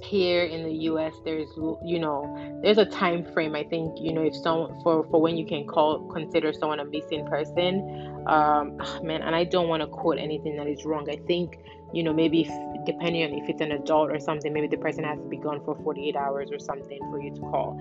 here 0.03 0.45
in 0.45 0.65
the 0.65 0.73
US 0.91 1.15
there's 1.25 1.49
you 1.85 1.99
know 1.99 2.61
there's 2.63 2.79
a 2.79 2.85
time 2.85 3.25
frame 3.33 3.55
I 3.55 3.65
think 3.65 3.99
you 4.01 4.13
know 4.13 4.23
if 4.23 4.35
someone 4.37 4.81
for 4.83 5.05
for 5.11 5.21
when 5.21 5.37
you 5.37 5.47
can 5.47 5.67
call 5.67 6.09
consider 6.09 6.53
someone 6.53 6.81
a 6.81 6.85
missing 6.85 7.27
person 7.27 8.25
um 8.27 8.77
ah, 8.81 9.01
man 9.03 9.23
and 9.23 9.35
I 9.35 9.45
don't 9.45 9.69
want 9.69 9.83
to 9.83 9.87
quote 9.87 10.19
anything 10.19 10.57
that 10.57 10.67
is 10.67 10.85
wrong 10.85 11.09
I 11.11 11.17
think 11.27 11.59
you 11.93 12.03
know 12.03 12.13
maybe 12.13 12.43
if, 12.43 12.87
depending 12.87 13.25
on 13.25 13.39
if 13.39 13.49
it's 13.49 13.61
an 13.61 13.73
adult 13.73 14.11
or 14.11 14.21
something 14.21 14.53
maybe 14.53 14.69
the 14.69 14.79
person 14.79 15.05
has 15.05 15.19
to 15.19 15.29
be 15.29 15.37
gone 15.37 15.65
for 15.65 15.77
48 15.77 16.17
hours 16.17 16.51
or 16.51 16.59
something 16.59 16.99
for 17.11 17.21
you 17.21 17.35
to 17.35 17.41
call 17.41 17.81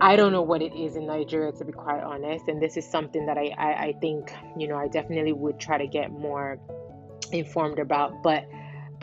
I 0.00 0.16
don't 0.16 0.32
know 0.32 0.42
what 0.42 0.60
it 0.60 0.74
is 0.74 0.96
in 0.96 1.06
Nigeria 1.06 1.52
to 1.52 1.64
be 1.64 1.72
quite 1.72 2.02
honest 2.02 2.48
and 2.48 2.60
this 2.60 2.76
is 2.76 2.86
something 2.86 3.26
that 3.26 3.38
I 3.38 3.54
I, 3.56 3.72
I 3.86 3.92
think 4.00 4.32
you 4.56 4.68
know 4.68 4.76
I 4.76 4.88
definitely 4.88 5.32
would 5.32 5.58
try 5.58 5.78
to 5.78 5.86
get 5.86 6.10
more 6.12 6.58
informed 7.32 7.78
about. 7.78 8.22
But 8.22 8.44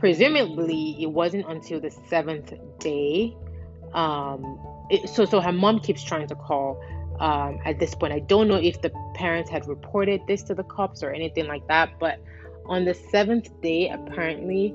presumably, 0.02 0.98
it 1.00 1.06
wasn't 1.06 1.46
until 1.48 1.80
the 1.80 1.92
seventh 2.10 2.52
day. 2.80 3.38
Um, 3.94 4.60
it, 4.90 5.08
so, 5.08 5.26
so 5.26 5.40
her 5.40 5.52
mom 5.52 5.80
keeps 5.80 6.04
trying 6.04 6.28
to 6.28 6.36
call. 6.36 6.84
Um, 7.20 7.60
at 7.66 7.78
this 7.78 7.94
point, 7.94 8.12
I 8.12 8.20
don't 8.20 8.48
know 8.48 8.56
if 8.56 8.82
the 8.82 8.92
parents 9.14 9.52
had 9.52 9.68
reported 9.68 10.22
this 10.28 10.42
to 10.44 10.56
the 10.56 10.64
cops 10.64 11.04
or 11.04 11.12
anything 11.12 11.46
like 11.46 11.68
that. 11.68 12.00
But 12.00 12.20
on 12.66 12.84
the 12.84 12.96
seventh 12.96 13.50
day, 13.62 13.90
apparently, 13.90 14.74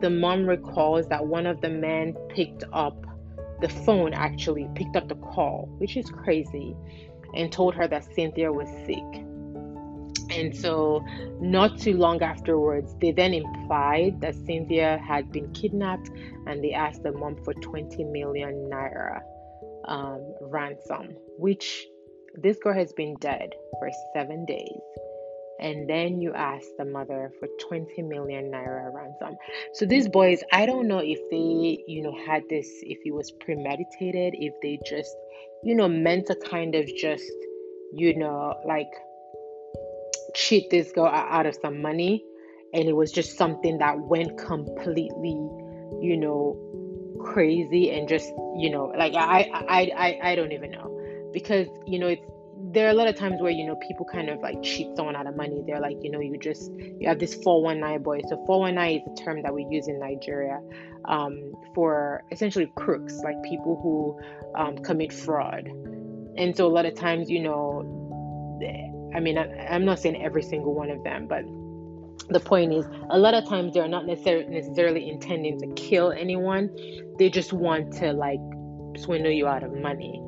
the 0.00 0.10
mom 0.10 0.46
recalls 0.46 1.08
that 1.08 1.26
one 1.26 1.46
of 1.46 1.60
the 1.60 1.70
men 1.70 2.14
picked 2.28 2.62
up 2.72 3.04
the 3.60 3.68
phone, 3.68 4.14
actually 4.14 4.68
picked 4.76 4.94
up 4.94 5.08
the 5.08 5.16
call, 5.16 5.68
which 5.78 5.96
is 5.96 6.08
crazy, 6.08 6.76
and 7.34 7.50
told 7.50 7.74
her 7.74 7.88
that 7.88 8.04
Cynthia 8.14 8.52
was 8.52 8.68
sick. 8.86 9.24
And 10.30 10.54
so, 10.54 11.04
not 11.40 11.78
too 11.78 11.96
long 11.96 12.22
afterwards, 12.22 12.94
they 13.00 13.12
then 13.12 13.34
implied 13.34 14.20
that 14.20 14.34
Cynthia 14.34 14.98
had 15.06 15.32
been 15.32 15.50
kidnapped 15.52 16.10
and 16.46 16.62
they 16.62 16.72
asked 16.72 17.02
the 17.02 17.12
mom 17.12 17.36
for 17.44 17.54
20 17.54 18.04
million 18.04 18.68
naira 18.70 19.20
um, 19.86 20.34
ransom, 20.42 21.16
which 21.38 21.86
this 22.34 22.58
girl 22.58 22.74
has 22.74 22.92
been 22.92 23.16
dead 23.20 23.54
for 23.78 23.90
seven 24.14 24.44
days. 24.44 24.80
And 25.60 25.90
then 25.90 26.20
you 26.20 26.32
ask 26.34 26.66
the 26.78 26.84
mother 26.84 27.32
for 27.40 27.48
20 27.68 28.02
million 28.02 28.50
naira 28.52 28.94
ransom. 28.94 29.36
So 29.72 29.86
these 29.86 30.08
boys, 30.08 30.40
I 30.52 30.66
don't 30.66 30.86
know 30.86 30.98
if 30.98 31.18
they, 31.30 31.82
you 31.88 32.02
know, 32.02 32.16
had 32.26 32.44
this, 32.48 32.68
if 32.82 32.98
it 33.04 33.12
was 33.12 33.32
premeditated, 33.40 34.34
if 34.38 34.54
they 34.62 34.78
just, 34.86 35.16
you 35.64 35.74
know, 35.74 35.88
meant 35.88 36.26
to 36.26 36.36
kind 36.48 36.76
of 36.76 36.86
just, 36.96 37.32
you 37.92 38.16
know, 38.16 38.54
like 38.64 38.90
cheat 40.34 40.70
this 40.70 40.92
girl 40.92 41.06
out 41.06 41.46
of 41.46 41.56
some 41.60 41.80
money. 41.82 42.24
And 42.74 42.86
it 42.86 42.94
was 42.94 43.10
just 43.10 43.38
something 43.38 43.78
that 43.78 43.98
went 43.98 44.36
completely 44.36 45.40
you 46.00 46.16
know 46.16 46.56
crazy 47.18 47.90
and 47.90 48.08
just 48.08 48.28
you 48.56 48.70
know 48.70 48.92
like 48.96 49.14
I, 49.14 49.50
I 49.52 49.90
i 49.96 50.18
i 50.32 50.34
don't 50.34 50.52
even 50.52 50.70
know. 50.70 50.94
Because 51.32 51.68
you 51.86 51.98
know 51.98 52.08
it's 52.08 52.22
there 52.72 52.86
are 52.86 52.90
a 52.90 52.94
lot 52.94 53.08
of 53.08 53.16
times 53.16 53.40
where 53.40 53.50
you 53.50 53.66
know 53.66 53.76
people 53.76 54.04
kind 54.04 54.28
of 54.28 54.40
like 54.40 54.62
cheat 54.62 54.88
someone 54.96 55.16
out 55.16 55.26
of 55.26 55.36
money. 55.36 55.62
They're 55.66 55.80
like 55.80 55.96
you 56.02 56.10
know 56.10 56.20
you 56.20 56.38
just 56.38 56.70
you 56.78 57.08
have 57.08 57.18
this 57.18 57.34
419 57.34 58.02
boy. 58.02 58.20
So 58.28 58.44
419 58.46 59.00
is 59.00 59.20
a 59.20 59.24
term 59.24 59.42
that 59.42 59.54
we 59.54 59.66
use 59.70 59.88
in 59.88 59.98
nigeria 59.98 60.60
um, 61.06 61.52
for 61.74 62.24
essentially 62.32 62.70
crooks 62.76 63.14
like 63.24 63.42
people 63.42 63.80
who 63.82 64.60
um, 64.60 64.78
commit 64.78 65.12
fraud. 65.12 65.68
And 66.36 66.56
so 66.56 66.66
a 66.66 66.72
lot 66.72 66.86
of 66.86 66.94
times 66.94 67.30
you 67.30 67.40
know 67.40 67.82
I 69.14 69.20
mean, 69.20 69.38
I, 69.38 69.74
am 69.74 69.84
not 69.84 69.98
saying 69.98 70.22
every 70.22 70.42
single 70.42 70.74
one 70.74 70.90
of 70.90 71.02
them, 71.04 71.26
but 71.26 71.44
the 72.30 72.40
point 72.40 72.72
is, 72.72 72.84
a 73.10 73.18
lot 73.18 73.34
of 73.34 73.48
times 73.48 73.74
they're 73.74 73.88
not 73.88 74.06
necessarily 74.06 74.46
necessarily 74.46 75.08
intending 75.08 75.58
to 75.60 75.66
kill 75.74 76.12
anyone. 76.12 76.70
They 77.18 77.30
just 77.30 77.52
want 77.52 77.94
to 77.94 78.12
like 78.12 78.40
swindle 78.96 79.32
you 79.32 79.46
out 79.46 79.62
of 79.62 79.72
money, 79.72 80.20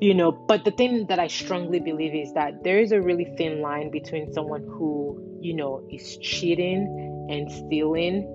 you 0.00 0.14
know. 0.14 0.30
But 0.32 0.64
the 0.64 0.70
thing 0.70 1.06
that 1.06 1.18
I 1.18 1.26
strongly 1.26 1.80
believe 1.80 2.14
is 2.14 2.32
that 2.34 2.62
there 2.62 2.78
is 2.78 2.92
a 2.92 3.00
really 3.00 3.26
thin 3.36 3.60
line 3.60 3.90
between 3.90 4.32
someone 4.32 4.62
who, 4.62 5.38
you 5.40 5.54
know, 5.54 5.86
is 5.90 6.18
cheating 6.18 7.26
and 7.30 7.50
stealing 7.50 8.34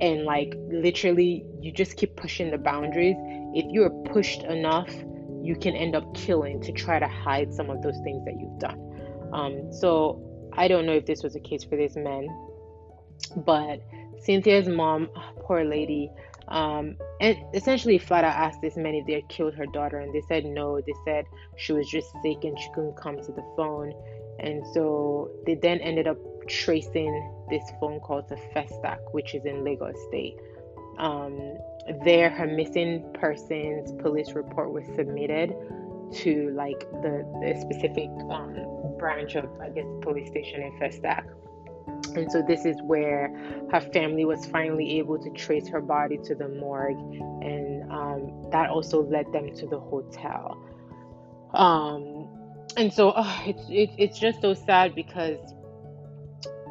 and 0.00 0.24
like 0.24 0.54
literally 0.68 1.44
you 1.60 1.72
just 1.72 1.96
keep 1.96 2.16
pushing 2.16 2.50
the 2.50 2.58
boundaries 2.58 3.16
if 3.54 3.64
you're 3.70 3.90
pushed 4.12 4.42
enough 4.42 4.92
you 5.42 5.54
can 5.54 5.76
end 5.76 5.94
up 5.94 6.14
killing 6.14 6.60
to 6.60 6.72
try 6.72 6.98
to 6.98 7.06
hide 7.06 7.52
some 7.52 7.70
of 7.70 7.82
those 7.82 7.98
things 8.02 8.24
that 8.24 8.34
you've 8.38 8.58
done 8.58 8.78
um, 9.34 9.72
so 9.72 10.50
I 10.56 10.68
don't 10.68 10.86
know 10.86 10.92
if 10.92 11.06
this 11.06 11.22
was 11.22 11.34
the 11.34 11.40
case 11.40 11.64
for 11.64 11.76
these 11.76 11.96
men, 11.96 12.28
but 13.36 13.80
Cynthia's 14.22 14.68
mom, 14.68 15.08
poor 15.40 15.64
lady, 15.64 16.10
um, 16.48 16.96
and 17.20 17.36
essentially 17.52 17.98
flat 17.98 18.24
out 18.24 18.36
asked 18.36 18.60
this 18.62 18.76
man 18.76 18.94
if 18.94 19.06
they 19.06 19.14
had 19.14 19.28
killed 19.28 19.54
her 19.54 19.66
daughter, 19.66 19.98
and 19.98 20.14
they 20.14 20.22
said 20.28 20.44
no. 20.44 20.80
They 20.80 20.94
said 21.04 21.24
she 21.56 21.72
was 21.72 21.88
just 21.88 22.08
sick 22.22 22.44
and 22.44 22.58
she 22.58 22.68
couldn't 22.74 22.96
come 22.96 23.16
to 23.16 23.32
the 23.32 23.44
phone, 23.56 23.92
and 24.38 24.62
so 24.72 25.30
they 25.46 25.56
then 25.56 25.80
ended 25.80 26.06
up 26.06 26.18
tracing 26.46 27.46
this 27.50 27.64
phone 27.80 27.98
call 28.00 28.22
to 28.22 28.36
Festac, 28.54 28.98
which 29.12 29.34
is 29.34 29.44
in 29.44 29.64
Lagos 29.64 29.96
State. 30.08 30.36
Um, 30.98 31.58
there, 32.04 32.30
her 32.30 32.46
missing 32.46 33.04
persons 33.14 33.92
police 34.00 34.32
report 34.32 34.72
was 34.72 34.84
submitted 34.94 35.54
to 36.12 36.50
like 36.54 36.80
the, 37.02 37.24
the 37.42 37.58
specific 37.60 38.08
um, 38.30 38.54
branch 38.98 39.34
of, 39.34 39.48
I 39.60 39.70
guess, 39.70 39.86
police 40.02 40.28
station 40.28 40.62
in 40.62 40.72
Festac. 40.78 41.24
And 42.16 42.30
so 42.30 42.42
this 42.46 42.64
is 42.64 42.76
where 42.82 43.28
her 43.72 43.80
family 43.80 44.24
was 44.24 44.46
finally 44.46 44.98
able 44.98 45.18
to 45.18 45.30
trace 45.30 45.68
her 45.68 45.80
body 45.80 46.18
to 46.24 46.34
the 46.34 46.48
morgue, 46.48 46.98
and 47.42 47.90
um, 47.90 48.50
that 48.50 48.70
also 48.70 49.02
led 49.02 49.32
them 49.32 49.54
to 49.56 49.66
the 49.66 49.78
hotel. 49.78 50.56
Um, 51.52 52.28
and 52.76 52.92
so 52.92 53.10
uh, 53.10 53.38
it's 53.46 53.64
it, 53.68 53.90
it's 53.98 54.18
just 54.18 54.40
so 54.40 54.54
sad 54.54 54.94
because 54.94 55.38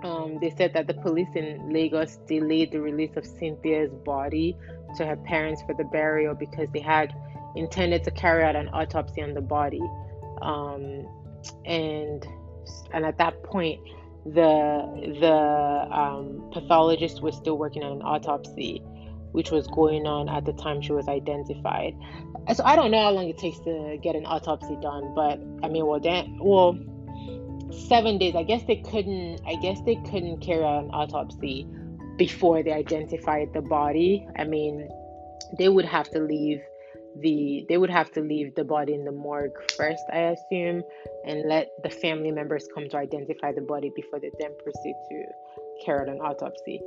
um, 0.03 0.37
they 0.41 0.49
said 0.49 0.73
that 0.73 0.87
the 0.87 0.93
police 0.93 1.29
in 1.35 1.71
Lagos 1.71 2.17
delayed 2.27 2.71
the 2.71 2.81
release 2.81 3.15
of 3.15 3.25
Cynthia's 3.25 3.93
body 4.05 4.57
to 4.97 5.05
her 5.05 5.15
parents 5.15 5.61
for 5.65 5.73
the 5.73 5.85
burial 5.85 6.35
because 6.35 6.67
they 6.73 6.81
had 6.81 7.13
intended 7.55 8.03
to 8.03 8.11
carry 8.11 8.43
out 8.43 8.55
an 8.55 8.69
autopsy 8.69 9.21
on 9.21 9.33
the 9.33 9.41
body. 9.41 9.81
Um, 10.41 11.07
and 11.65 12.25
and 12.93 13.05
at 13.05 13.17
that 13.17 13.41
point 13.43 13.79
the 14.25 15.17
the 15.19 15.97
um, 15.97 16.49
pathologist 16.53 17.21
was 17.21 17.35
still 17.35 17.57
working 17.57 17.83
on 17.83 17.93
an 17.93 18.01
autopsy 18.01 18.81
which 19.33 19.51
was 19.51 19.67
going 19.67 20.05
on 20.05 20.29
at 20.29 20.45
the 20.45 20.53
time 20.53 20.81
she 20.81 20.93
was 20.93 21.07
identified 21.07 21.93
so 22.53 22.63
i 22.63 22.75
don't 22.75 22.91
know 22.91 23.01
how 23.01 23.11
long 23.11 23.27
it 23.27 23.37
takes 23.37 23.59
to 23.59 23.97
get 24.01 24.15
an 24.15 24.25
autopsy 24.25 24.77
done 24.81 25.13
but 25.13 25.39
i 25.63 25.67
mean 25.67 25.85
well 25.85 25.99
then 25.99 26.37
well 26.41 26.77
seven 27.87 28.17
days 28.17 28.35
i 28.35 28.43
guess 28.43 28.63
they 28.63 28.77
couldn't 28.77 29.41
i 29.45 29.55
guess 29.55 29.81
they 29.85 29.95
couldn't 30.09 30.39
carry 30.39 30.63
out 30.63 30.85
an 30.85 30.91
autopsy 30.91 31.67
before 32.17 32.63
they 32.63 32.71
identified 32.71 33.51
the 33.53 33.61
body 33.61 34.25
i 34.37 34.43
mean 34.43 34.87
they 35.57 35.67
would 35.67 35.85
have 35.85 36.09
to 36.09 36.19
leave 36.19 36.61
the 37.21 37.65
they 37.69 37.77
would 37.77 37.89
have 37.89 38.11
to 38.11 38.21
leave 38.21 38.55
the 38.55 38.63
body 38.63 38.93
in 38.93 39.05
the 39.05 39.11
morgue 39.11 39.51
first 39.77 40.03
i 40.11 40.19
assume 40.35 40.83
and 41.25 41.47
let 41.47 41.69
the 41.83 41.89
family 41.89 42.31
members 42.31 42.67
come 42.73 42.87
to 42.89 42.97
identify 42.97 43.51
the 43.51 43.61
body 43.61 43.91
before 43.95 44.19
they 44.19 44.31
then 44.39 44.51
proceed 44.63 44.95
to 45.09 45.23
carry 45.85 46.01
out 46.01 46.09
an 46.09 46.19
autopsy 46.21 46.81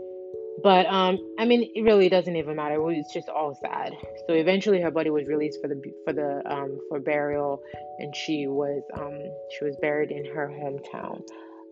but 0.63 0.87
um, 0.87 1.19
I 1.39 1.45
mean, 1.45 1.71
it 1.75 1.83
really 1.83 2.09
doesn't 2.09 2.35
even 2.35 2.57
matter. 2.57 2.81
It's 2.91 3.13
just 3.13 3.29
all 3.29 3.55
sad. 3.55 3.93
So 4.27 4.33
eventually, 4.33 4.81
her 4.81 4.91
body 4.91 5.11
was 5.11 5.27
released 5.27 5.61
for 5.61 5.69
the 5.69 5.81
for 6.05 6.13
the 6.13 6.43
um, 6.51 6.79
for 6.89 6.99
burial, 6.99 7.63
and 7.99 8.15
she 8.17 8.47
was 8.47 8.83
um, 8.95 9.19
she 9.51 9.65
was 9.65 9.77
buried 9.83 10.11
in 10.11 10.25
her 10.35 10.49
hometown. 10.49 11.21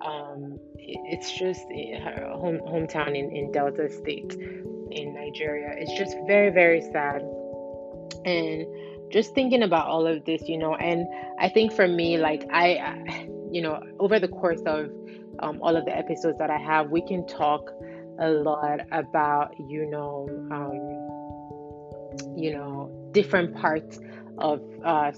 Um, 0.05 0.59
it's 0.77 1.33
just 1.33 1.62
eh, 1.75 1.99
her 1.99 2.31
home 2.35 2.59
hometown 2.69 3.17
in, 3.17 3.35
in 3.35 3.53
Delta 3.53 3.90
State 3.90 4.35
in 4.90 5.14
Nigeria. 5.14 5.75
It's 5.79 5.97
just 5.97 6.17
very 6.27 6.51
very 6.51 6.83
sad, 6.93 7.23
and 8.25 8.67
just 9.12 9.35
thinking 9.35 9.62
about 9.62 9.87
all 9.87 10.07
of 10.07 10.25
this, 10.25 10.49
you 10.49 10.59
know, 10.59 10.75
and 10.75 11.07
I 11.38 11.49
think 11.49 11.73
for 11.73 11.87
me, 11.87 12.19
like 12.19 12.45
I, 12.53 13.27
you 13.51 13.62
know, 13.62 13.81
over 13.99 14.19
the 14.19 14.29
course 14.29 14.61
of 14.67 14.90
um, 15.40 15.59
all 15.62 15.77
of 15.77 15.85
the 15.85 15.97
episodes 15.97 16.38
that 16.38 16.51
I 16.51 16.59
have, 16.59 16.90
we 16.90 17.03
can 17.03 17.27
talk 17.27 17.71
a 18.21 18.31
lot 18.31 18.81
about 18.93 19.55
you 19.69 19.90
know 19.90 20.29
um, 20.53 20.79
you 22.37 22.53
know 22.53 22.90
different 23.12 23.55
parts 23.57 23.99
of 24.38 24.61
uh, 24.85 25.12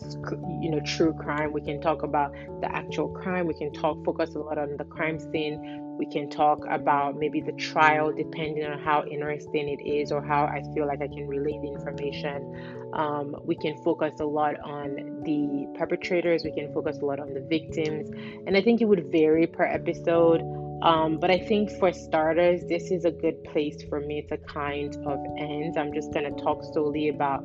you 0.61 0.70
know 0.70 0.81
true 0.85 1.14
crime. 1.14 1.53
We 1.53 1.61
can 1.61 1.81
talk 1.81 2.03
about 2.03 2.33
the 2.61 2.75
actual 2.75 3.09
crime. 3.09 3.46
We 3.46 3.55
can 3.55 3.72
talk 3.72 4.05
focus 4.05 4.35
a 4.35 4.38
lot 4.38 4.59
on 4.59 4.77
the 4.77 4.85
crime 4.85 5.18
scene 5.18 5.86
we 5.98 6.06
can 6.06 6.28
talk 6.28 6.64
about 6.68 7.16
maybe 7.16 7.40
the 7.40 7.52
trial 7.52 8.12
depending 8.12 8.64
on 8.64 8.78
how 8.78 9.04
interesting 9.04 9.68
it 9.68 9.82
is 9.82 10.12
or 10.12 10.22
how 10.22 10.44
i 10.44 10.62
feel 10.74 10.87
like 10.87 11.00
i 11.00 11.09
can 11.09 11.26
relate 11.26 11.61
the 11.62 11.68
information 11.68 12.92
um, 12.94 13.37
we 13.44 13.56
can 13.56 13.76
focus 13.82 14.14
a 14.20 14.24
lot 14.24 14.59
on 14.61 15.22
the 15.24 15.66
perpetrators 15.78 16.44
we 16.44 16.52
can 16.52 16.72
focus 16.72 16.98
a 17.02 17.04
lot 17.04 17.18
on 17.18 17.32
the 17.35 17.40
victims 17.40 18.11
and 18.46 18.56
i 18.56 18.62
think 18.62 18.80
it 18.80 18.85
would 18.85 19.11
vary 19.11 19.46
per 19.46 19.64
episode 19.64 20.42
um, 20.82 21.18
but 21.18 21.30
I 21.30 21.38
think 21.38 21.70
for 21.78 21.92
starters, 21.92 22.62
this 22.68 22.90
is 22.90 23.04
a 23.04 23.11
good 23.11 23.42
place 23.44 23.82
for 23.88 24.00
me 24.00 24.22
to 24.28 24.37
kind 24.37 24.94
of 25.06 25.18
end. 25.38 25.78
I'm 25.78 25.92
just 25.94 26.12
going 26.12 26.32
to 26.32 26.42
talk 26.42 26.62
solely 26.74 27.09
about 27.09 27.40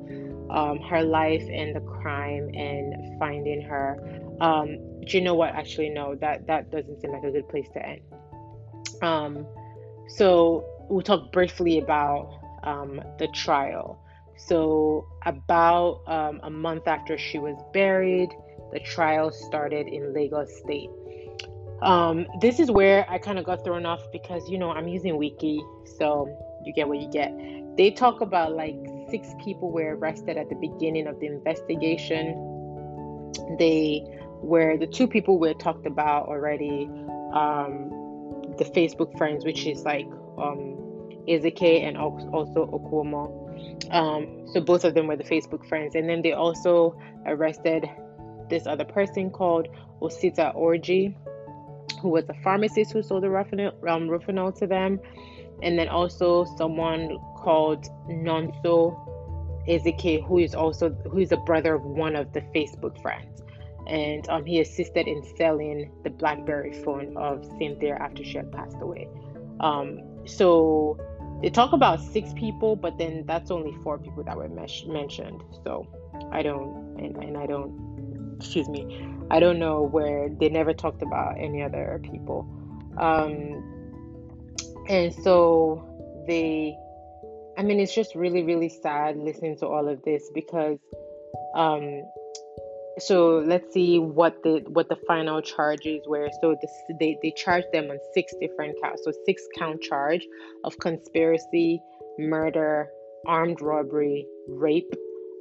um, 0.50 0.80
her 0.90 1.02
life 1.02 1.44
and 1.50 1.76
the 1.76 1.80
crime 1.80 2.50
and 2.54 3.18
finding 3.20 3.62
her. 3.62 3.98
Um, 4.42 4.78
do 5.06 5.18
you 5.18 5.22
know 5.22 5.34
what? 5.34 5.56
Actually, 5.56 5.90
no, 5.90 6.16
that, 6.16 6.46
that 6.48 6.72
doesn't 6.72 7.02
seem 7.02 7.12
like 7.12 7.24
a 7.24 7.32
good 7.32 7.48
place 7.48 7.70
to 7.74 7.86
end. 7.86 8.02
Um, 9.02 9.46
so 10.08 10.66
we'll 10.90 11.02
talk 11.02 11.32
briefly 11.32 11.80
about 11.80 12.42
um, 12.64 13.02
the 13.18 13.28
trial. 13.30 14.00
So, 14.38 15.08
about 15.26 16.02
um, 16.08 16.40
a 16.44 16.50
month 16.50 16.88
after 16.88 17.18
she 17.18 17.38
was 17.38 17.56
buried, 17.74 18.30
the 18.74 18.80
trial 18.80 19.32
started 19.32 19.88
in 19.88 20.14
Lagos 20.14 20.50
State. 20.60 20.90
Um, 21.82 22.28
this 22.42 22.60
is 22.60 22.70
where 22.72 23.10
I 23.10 23.18
kind 23.18 23.40
of 23.40 23.46
got 23.46 23.64
thrown 23.64 23.86
off 23.86 24.02
because 24.12 24.48
you 24.50 24.58
know 24.58 24.72
I'm 24.72 24.88
using 24.88 25.18
Wiki, 25.18 25.62
so 25.98 26.28
you 26.66 26.74
get 26.74 26.88
what 26.88 27.00
you 27.00 27.10
get. 27.10 27.32
They 27.78 27.92
talk 27.92 28.22
about 28.22 28.54
like 28.54 28.76
six 29.10 29.30
people 29.44 29.72
were 29.72 29.96
arrested 29.96 30.38
at 30.38 30.50
the 30.50 30.56
beginning 30.56 31.08
of 31.08 31.20
the 31.20 31.28
investigation. 31.28 32.34
They 33.58 34.04
were 34.42 34.78
the 34.78 34.88
two 34.88 35.08
people 35.08 35.40
we 35.40 35.54
talked 35.56 35.86
about 35.86 36.28
already. 36.28 36.90
Um, 37.34 38.01
the 38.58 38.66
Facebook 38.66 39.18
friends, 39.18 39.46
which 39.46 39.66
is 39.66 39.84
like 39.84 40.06
um, 40.38 40.78
Ezike 41.28 41.84
and 41.84 41.98
also 41.98 42.68
Okuomo. 42.68 43.38
Um, 43.94 44.48
so 44.54 44.62
both 44.62 44.84
of 44.84 44.94
them 44.94 45.08
were 45.08 45.16
the 45.16 45.24
Facebook 45.24 45.68
friends, 45.68 45.96
and 45.96 46.10
then 46.10 46.22
they 46.22 46.34
also 46.34 46.98
arrested 47.26 47.90
this 48.50 48.68
other 48.68 48.86
person 48.86 49.30
called 49.30 49.68
Osita 50.02 50.56
Orji 50.56 51.16
who 52.02 52.10
was 52.10 52.28
a 52.30 52.34
pharmacist 52.44 52.92
who 52.92 53.04
sold 53.04 53.24
the 53.24 53.28
Rufinol, 53.28 53.72
um, 53.88 54.08
Rufinol 54.08 54.58
to 54.60 54.68
them, 54.68 55.00
and 55.62 55.78
then 55.78 55.88
also 55.88 56.46
someone 56.58 57.18
called 57.38 57.86
Nonso 58.10 58.98
Ezike, 59.68 60.26
who 60.26 60.40
is 60.40 60.56
also 60.56 60.90
who 61.10 61.20
is 61.20 61.32
a 61.32 61.38
brother 61.38 61.76
of 61.76 61.84
one 61.84 62.16
of 62.16 62.34
the 62.34 62.42
Facebook 62.56 63.00
friends, 63.02 63.42
and 63.92 64.28
um, 64.30 64.46
he 64.46 64.62
assisted 64.62 65.06
in 65.06 65.22
selling 65.36 65.92
the 66.04 66.10
BlackBerry 66.10 66.72
phone 66.82 67.16
of 67.18 67.46
Cynthia 67.60 67.96
after 67.96 68.24
she 68.24 68.38
had 68.38 68.50
passed 68.52 68.78
away. 68.80 69.10
Um, 69.60 70.00
so 70.26 70.98
they 71.42 71.50
talk 71.50 71.74
about 71.74 72.00
six 72.00 72.32
people, 72.34 72.78
but 72.78 72.98
then 72.98 73.26
that's 73.28 73.52
only 73.52 73.76
four 73.84 73.98
people 74.00 74.24
that 74.24 74.38
were 74.38 74.48
mes- 74.48 74.86
mentioned. 74.88 75.44
So 75.66 75.86
I 76.32 76.42
don't, 76.42 76.98
and, 77.00 77.18
and 77.18 77.38
I 77.38 77.46
don't, 77.46 78.38
excuse 78.40 78.70
me, 78.70 79.06
I 79.30 79.42
don't 79.42 79.60
know 79.60 79.82
where 79.82 80.30
they 80.30 80.48
never 80.48 80.74
talked 80.74 81.02
about 81.02 81.36
any 81.38 81.62
other 81.62 82.00
people. 82.02 82.48
Um, 82.98 83.62
and 84.88 85.14
so 85.14 86.24
they, 86.28 86.78
I 87.58 87.64
mean, 87.64 87.82
it's 87.82 87.94
just 87.94 88.16
really, 88.16 88.44
really 88.44 88.70
sad 88.70 89.18
listening 89.18 89.58
to 89.58 89.68
all 89.68 89.90
of 89.90 90.02
this 90.04 90.32
because, 90.34 90.80
um, 91.56 92.04
so 93.00 93.40
let's 93.40 93.74
see 93.74 94.00
what 94.00 94.44
the 94.44 94.64
what 94.68 94.90
the 94.90 94.98
final 95.08 95.42
charges 95.42 96.02
were. 96.08 96.30
So 96.42 96.56
the, 96.62 96.96
they 97.00 97.18
they 97.22 97.32
charged 97.32 97.68
them 97.72 97.90
on 97.90 97.98
six 98.14 98.34
different 98.42 98.76
counts. 98.82 99.04
So 99.06 99.12
six 99.26 99.42
count 99.58 99.82
charge 99.82 100.26
of 100.64 100.78
conspiracy, 100.80 101.82
murder, 102.20 102.90
armed 103.26 103.62
robbery, 103.62 104.28
rape, 104.48 104.94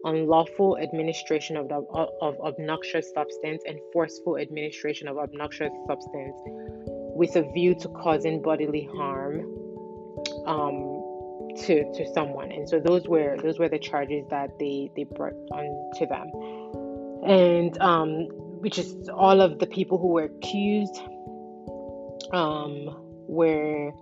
unlawful 0.05 0.79
administration 0.79 1.57
of, 1.57 1.69
the, 1.69 1.85
of 2.23 2.39
obnoxious 2.41 3.13
substance 3.13 3.63
and 3.67 3.79
forceful 3.93 4.39
administration 4.39 5.09
of 5.09 5.19
obnoxious 5.19 5.73
substance 5.87 6.37
with 7.15 7.37
a 7.37 7.43
view 7.53 7.75
to 7.75 7.89
causing 7.89 8.41
bodily 8.41 8.89
harm 8.97 9.41
um, 10.47 10.97
to 11.57 11.83
to 11.93 12.07
someone 12.15 12.53
and 12.53 12.69
so 12.69 12.79
those 12.79 13.09
were 13.09 13.37
those 13.43 13.59
were 13.59 13.69
the 13.69 13.79
charges 13.79 14.25
that 14.31 14.51
they 14.61 14.89
they 14.95 15.05
brought 15.05 15.35
on 15.51 15.91
to 15.99 16.07
them 16.07 16.31
and 17.27 17.81
um, 17.81 18.29
which 18.61 18.79
is 18.79 19.09
all 19.09 19.41
of 19.41 19.59
the 19.59 19.67
people 19.67 19.99
who 19.99 20.09
were 20.09 20.25
accused 20.25 21.01
um, 22.33 22.97
were 23.29 23.93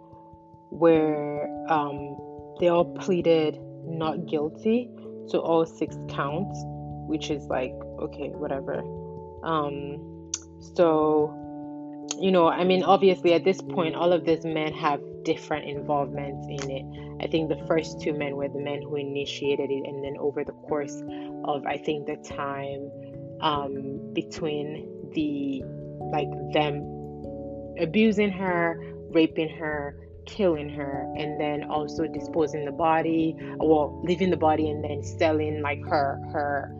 were 0.70 1.46
um, 1.68 2.16
they 2.61 2.68
all 2.68 2.85
pleaded 2.96 3.59
not 3.85 4.26
guilty 4.26 4.90
to 5.31 5.38
all 5.38 5.64
six 5.64 5.96
counts, 6.09 6.59
which 7.07 7.31
is 7.31 7.44
like, 7.46 7.72
okay, 8.00 8.31
whatever. 8.31 8.83
Um, 9.42 10.31
so, 10.74 11.35
you 12.20 12.31
know, 12.31 12.48
I 12.48 12.64
mean, 12.64 12.83
obviously 12.83 13.35
at 13.35 13.44
this 13.44 13.61
point, 13.61 13.94
all 13.94 14.12
of 14.12 14.24
these 14.24 14.44
men 14.44 14.72
have 14.74 15.00
different 15.24 15.68
involvements 15.68 16.46
in 16.48 16.70
it. 16.70 16.85
I 17.22 17.26
think 17.26 17.48
the 17.48 17.64
first 17.66 18.00
two 18.00 18.12
men 18.12 18.37
were 18.37 18.48
the 18.48 18.61
men 18.61 18.83
who 18.83 18.96
initiated 18.96 19.70
it, 19.70 19.87
and 19.87 20.04
then 20.04 20.16
over 20.18 20.44
the 20.44 20.52
course 20.52 20.94
of, 21.44 21.66
I 21.66 21.76
think, 21.76 22.07
the 22.07 22.16
time 22.16 22.90
um, 23.40 24.12
between 24.14 25.11
the 25.14 25.62
like 26.12 26.29
them 26.53 26.83
abusing 27.79 28.31
her, 28.31 28.79
raping 29.11 29.48
her, 29.48 29.96
killing 30.29 30.68
her 30.68 31.11
and 31.16 31.40
then 31.40 31.64
also 31.64 32.07
disposing 32.07 32.66
the 32.66 32.70
body 32.70 33.35
well 33.57 33.98
leaving 34.05 34.31
the 34.31 34.37
body 34.37 34.68
and 34.68 34.85
then 34.85 35.03
selling 35.03 35.62
like 35.62 35.83
her 35.87 36.20
her 36.31 36.70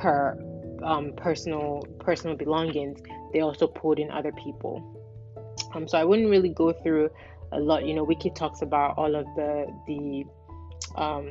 her 0.00 0.36
um, 0.82 1.12
personal 1.16 1.80
personal 2.00 2.36
belongings 2.36 3.00
they 3.32 3.40
also 3.40 3.66
pulled 3.66 3.98
in 3.98 4.10
other 4.10 4.32
people. 4.32 4.82
Um 5.74 5.86
so 5.86 5.96
i 5.96 6.04
wouldn't 6.04 6.28
really 6.28 6.48
go 6.48 6.72
through 6.72 7.08
a 7.52 7.60
lot 7.60 7.86
you 7.86 7.94
know 7.94 8.02
wiki 8.02 8.30
talks 8.30 8.62
about 8.62 8.98
all 8.98 9.14
of 9.14 9.26
the 9.36 9.66
the 9.86 10.24
um 11.00 11.30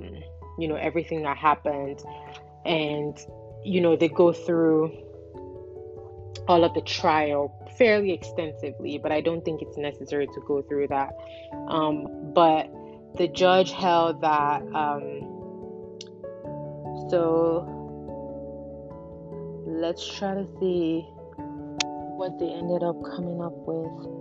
you 0.58 0.68
know 0.70 0.76
everything 0.76 1.22
that 1.24 1.38
happened 1.38 2.02
and 2.66 3.18
you 3.63 3.82
know 3.82 3.96
they 3.96 4.10
go 4.10 4.32
through 4.32 4.91
all 6.48 6.63
of 6.63 6.74
the 6.74 6.82
trial 6.82 7.54
fairly 7.78 8.12
extensively, 8.12 8.98
but 8.98 9.12
I 9.12 9.22
don't 9.22 9.43
think 9.43 9.62
it's 9.62 9.78
necessary 9.78 10.28
to 10.28 10.41
go 10.48 10.62
through 10.62 10.88
that. 10.88 11.13
Um, 11.67 12.34
but 12.34 12.72
the 13.17 13.28
judge 13.28 13.72
held 13.72 14.22
that. 14.22 14.62
Um, 14.74 15.22
so 17.10 17.74
let's 19.65 20.08
try 20.17 20.34
to 20.34 20.48
see 20.60 21.06
what 22.17 22.39
they 22.39 22.50
ended 22.50 22.84
up 22.84 22.96
coming 23.15 23.41
up 23.41 23.54
with. 23.65 24.16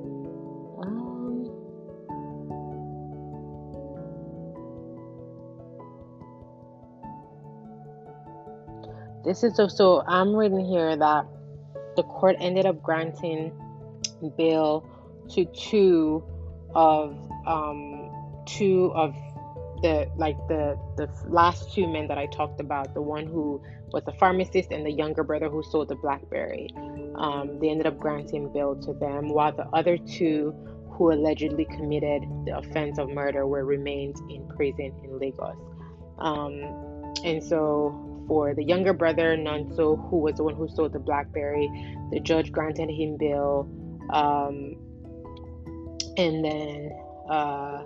This 9.27 9.43
is 9.43 9.57
so, 9.57 9.69
so 9.69 10.03
I'm 10.07 10.35
reading 10.35 10.65
here 10.65 10.97
that 10.97 11.27
the 11.97 12.03
court 12.05 12.37
ended 12.39 12.65
up 12.65 12.83
granting 12.83 13.53
bail 14.39 14.89
to 15.31 15.45
two 15.47 16.25
of 16.75 17.19
um, 17.47 18.11
two 18.47 18.93
of 18.95 19.15
the 19.83 20.09
like 20.17 20.37
the 20.49 20.79
the 20.97 21.09
last 21.29 21.75
two 21.75 21.87
men 21.87 22.07
that 22.09 22.19
I 22.19 22.27
talked 22.27 22.61
about, 22.61 22.95
the 22.95 23.03
one 23.03 23.27
who 23.27 23.61
was 23.93 24.03
a 24.07 24.13
pharmacist 24.13 24.71
and 24.73 24.87
the 24.87 24.91
younger 24.91 25.25
brother 25.25 25.49
who 25.49 25.63
sold 25.63 25.89
the 25.89 25.97
BlackBerry. 25.97 26.69
Um, 27.17 27.59
they 27.61 27.69
ended 27.69 27.87
up 27.87 27.99
granting 27.99 28.53
bail 28.53 28.77
to 28.83 28.93
them, 28.95 29.29
while 29.29 29.53
the 29.53 29.67
other 29.73 29.97
two 29.99 30.55
who 30.91 31.13
allegedly 31.13 31.67
committed 31.67 32.23
the 32.47 32.57
offense 32.57 32.99
of 32.99 33.11
murder 33.11 33.47
were 33.47 33.65
remained 33.65 34.17
in 34.31 34.47
prison 34.49 34.93
in 35.05 35.19
Lagos. 35.19 35.57
Um, 36.19 37.15
and 37.25 37.43
so, 37.43 38.16
for 38.27 38.55
the 38.55 38.65
younger 38.65 38.93
brother, 38.93 39.37
Nonso, 39.37 40.09
who 40.11 40.19
was 40.19 40.37
the 40.37 40.45
one 40.45 40.55
who 40.55 40.69
sold 40.69 40.93
the 40.93 40.99
Blackberry, 40.99 41.69
the 42.13 42.21
judge 42.21 42.53
granted 42.53 42.91
him 42.91 43.17
bail. 43.19 43.69
Um, 44.13 44.77
and 46.17 46.45
then, 46.45 46.93
uh, 47.31 47.83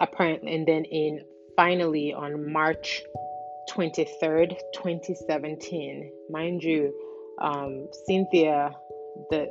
apparently, 0.00 0.54
and 0.54 0.66
then 0.66 0.84
in 0.84 1.24
finally 1.56 2.12
on 2.12 2.50
March 2.50 3.02
23rd, 3.70 4.56
2017, 4.74 6.12
mind 6.30 6.62
you, 6.62 6.92
um, 7.40 7.88
Cynthia, 8.06 8.74
the 9.30 9.48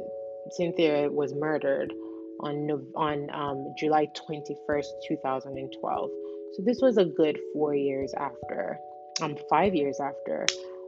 Cynthia 0.52 1.10
was 1.10 1.34
murdered 1.34 1.94
on 2.42 2.70
on 2.96 3.30
um, 3.34 3.74
July 3.78 4.08
21st, 4.08 4.86
2012. 5.08 6.10
So 6.54 6.64
this 6.64 6.80
was 6.82 6.98
a 6.98 7.06
good 7.06 7.38
four 7.54 7.76
years 7.76 8.14
after, 8.18 8.80
um, 9.22 9.36
five 9.50 9.74
years 9.76 10.00
after, 10.00 10.46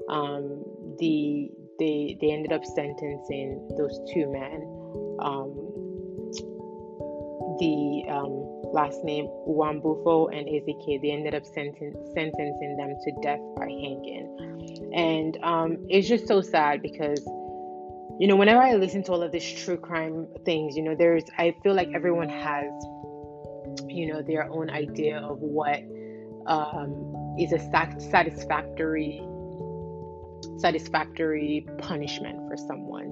um, 0.10 0.64
the 1.00 1.50
they 1.78 2.18
they 2.20 2.32
ended 2.32 2.52
up 2.52 2.66
sentencing 2.66 3.70
those 3.78 4.00
two 4.14 4.32
men. 4.32 4.66
Um, 5.20 5.66
the 7.60 8.06
um, 8.10 8.72
last 8.74 9.04
name 9.04 9.26
Nwabufo 9.48 10.30
and 10.32 10.48
Ezike, 10.48 11.02
they 11.02 11.12
ended 11.12 11.36
up 11.36 11.44
senten- 11.44 12.14
sentencing 12.14 12.78
them 12.78 12.96
to 13.04 13.12
death 13.22 13.42
by 13.58 13.66
hanging, 13.66 14.92
and 14.94 15.38
um, 15.44 15.86
it's 15.90 16.08
just 16.08 16.28
so 16.28 16.42
sad 16.42 16.82
because 16.82 17.20
you 18.20 18.28
know, 18.28 18.36
whenever 18.36 18.62
I 18.62 18.74
listen 18.76 19.02
to 19.04 19.14
all 19.14 19.24
of 19.24 19.32
these 19.32 19.50
true 19.64 19.78
crime 19.78 20.28
things, 20.44 20.76
you 20.76 20.84
know, 20.84 20.94
there's, 20.94 21.24
I 21.38 21.56
feel 21.64 21.74
like 21.74 21.90
everyone 21.96 22.28
has, 22.28 22.66
you 23.88 24.12
know, 24.12 24.22
their 24.22 24.52
own 24.52 24.70
idea 24.70 25.20
of 25.20 25.40
what 25.40 25.80
um, 26.46 27.29
is 27.40 27.54
a 27.54 27.60
satisfactory, 27.60 29.22
satisfactory 30.58 31.66
punishment 31.80 32.38
for 32.50 32.58
someone, 32.58 33.08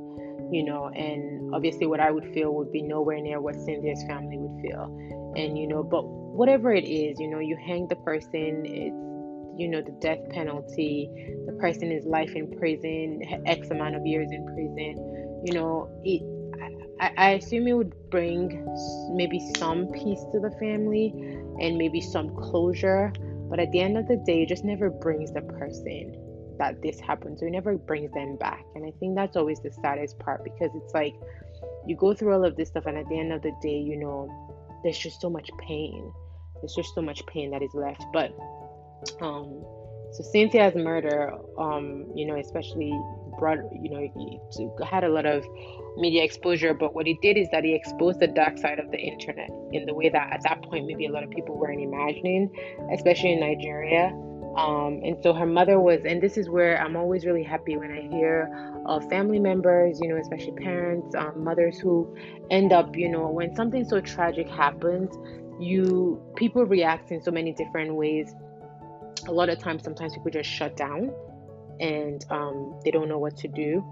you 0.51 0.63
know, 0.63 0.87
and 0.87 1.53
obviously 1.53 1.87
what 1.87 1.99
I 1.99 2.11
would 2.11 2.33
feel 2.33 2.53
would 2.55 2.71
be 2.71 2.81
nowhere 2.81 3.19
near 3.21 3.39
what 3.39 3.55
Cynthia's 3.55 4.03
family 4.07 4.37
would 4.37 4.61
feel. 4.61 5.33
And, 5.35 5.57
you 5.57 5.67
know, 5.67 5.83
but 5.83 6.03
whatever 6.05 6.73
it 6.73 6.85
is, 6.85 7.19
you 7.19 7.29
know, 7.29 7.39
you 7.39 7.57
hang 7.65 7.87
the 7.87 7.95
person, 7.95 8.63
it's, 8.65 8.95
you 9.59 9.67
know, 9.67 9.81
the 9.81 9.95
death 10.01 10.19
penalty, 10.29 11.09
the 11.47 11.53
person 11.53 11.91
is 11.91 12.05
life 12.05 12.35
in 12.35 12.51
prison, 12.57 13.21
X 13.45 13.69
amount 13.69 13.95
of 13.95 14.05
years 14.05 14.29
in 14.31 14.45
prison, 14.45 15.43
you 15.45 15.53
know, 15.53 15.89
it, 16.03 16.21
I, 16.99 17.11
I 17.17 17.29
assume 17.31 17.67
it 17.67 17.73
would 17.73 17.93
bring 18.09 18.65
maybe 19.15 19.39
some 19.57 19.87
peace 19.87 20.23
to 20.31 20.39
the 20.39 20.51
family 20.59 21.13
and 21.59 21.77
maybe 21.77 22.01
some 22.01 22.35
closure. 22.35 23.11
But 23.49 23.60
at 23.60 23.71
the 23.71 23.79
end 23.79 23.97
of 23.97 24.07
the 24.07 24.17
day, 24.17 24.43
it 24.43 24.49
just 24.49 24.63
never 24.63 24.89
brings 24.89 25.31
the 25.31 25.41
person 25.41 26.15
that 26.60 26.81
this 26.81 26.99
happened. 26.99 27.39
So 27.39 27.45
it 27.45 27.51
never 27.51 27.77
brings 27.77 28.12
them 28.13 28.36
back. 28.38 28.63
And 28.75 28.86
I 28.86 28.91
think 28.99 29.15
that's 29.15 29.38
always 29.38 29.60
the 29.60 29.71
saddest 29.71 30.17
part 30.19 30.43
because 30.43 30.71
it's 30.75 30.93
like 30.93 31.15
you 31.86 31.95
go 31.95 32.13
through 32.13 32.33
all 32.33 32.45
of 32.45 32.55
this 32.55 32.69
stuff, 32.69 32.86
and 32.86 32.97
at 32.97 33.07
the 33.07 33.19
end 33.19 33.31
of 33.31 33.41
the 33.41 33.51
day, 33.62 33.77
you 33.77 33.97
know, 33.97 34.29
there's 34.83 34.97
just 34.97 35.21
so 35.21 35.29
much 35.29 35.49
pain. 35.60 36.12
There's 36.62 36.75
just 36.75 36.93
so 36.93 37.01
much 37.01 37.25
pain 37.27 37.51
that 37.51 37.62
is 37.62 37.73
left. 37.73 38.03
But 38.12 38.36
um, 39.21 39.63
so 40.12 40.23
Cynthia's 40.31 40.75
murder, 40.75 41.33
um, 41.57 42.05
you 42.15 42.25
know, 42.25 42.36
especially 42.36 42.91
brought, 43.39 43.60
you 43.71 43.89
know, 43.89 44.86
had 44.86 45.03
a 45.03 45.10
lot 45.10 45.25
of 45.25 45.45
media 45.97 46.23
exposure. 46.23 46.73
But 46.73 46.93
what 46.93 47.05
he 47.05 47.17
did 47.21 47.38
is 47.38 47.47
that 47.51 47.63
he 47.63 47.73
exposed 47.73 48.19
the 48.19 48.27
dark 48.27 48.57
side 48.57 48.79
of 48.79 48.91
the 48.91 48.97
internet 48.97 49.49
in 49.71 49.86
the 49.86 49.93
way 49.93 50.10
that 50.10 50.33
at 50.33 50.43
that 50.43 50.62
point 50.63 50.86
maybe 50.86 51.05
a 51.05 51.12
lot 51.12 51.23
of 51.23 51.29
people 51.29 51.57
weren't 51.57 51.81
imagining, 51.81 52.51
especially 52.93 53.33
in 53.33 53.39
Nigeria. 53.39 54.13
Um, 54.55 55.01
and 55.03 55.21
so 55.21 55.33
her 55.33 55.45
mother 55.45 55.79
was, 55.79 55.99
and 56.03 56.19
this 56.21 56.36
is 56.36 56.49
where 56.49 56.81
I'm 56.81 56.95
always 56.95 57.25
really 57.25 57.43
happy 57.43 57.77
when 57.77 57.91
I 57.91 58.01
hear 58.01 58.81
of 58.88 59.07
family 59.07 59.38
members, 59.38 59.99
you 60.01 60.07
know, 60.07 60.17
especially 60.17 60.53
parents, 60.53 61.13
um, 61.15 61.43
mothers 61.43 61.77
who 61.77 62.15
end 62.49 62.73
up, 62.73 62.95
you 62.95 63.07
know, 63.07 63.27
when 63.29 63.55
something 63.55 63.86
so 63.86 64.01
tragic 64.01 64.49
happens, 64.49 65.15
you 65.60 66.21
people 66.36 66.65
react 66.65 67.12
in 67.12 67.21
so 67.21 67.31
many 67.31 67.51
different 67.51 67.93
ways 67.93 68.33
a 69.27 69.31
lot 69.31 69.49
of 69.49 69.60
times 69.60 69.83
sometimes 69.83 70.13
people 70.13 70.31
just 70.31 70.49
shut 70.49 70.75
down 70.77 71.12
and 71.79 72.25
um, 72.29 72.79
they 72.83 72.91
don't 72.91 73.10
know 73.10 73.19
what 73.19 73.36
to 73.38 73.47
do 73.47 73.83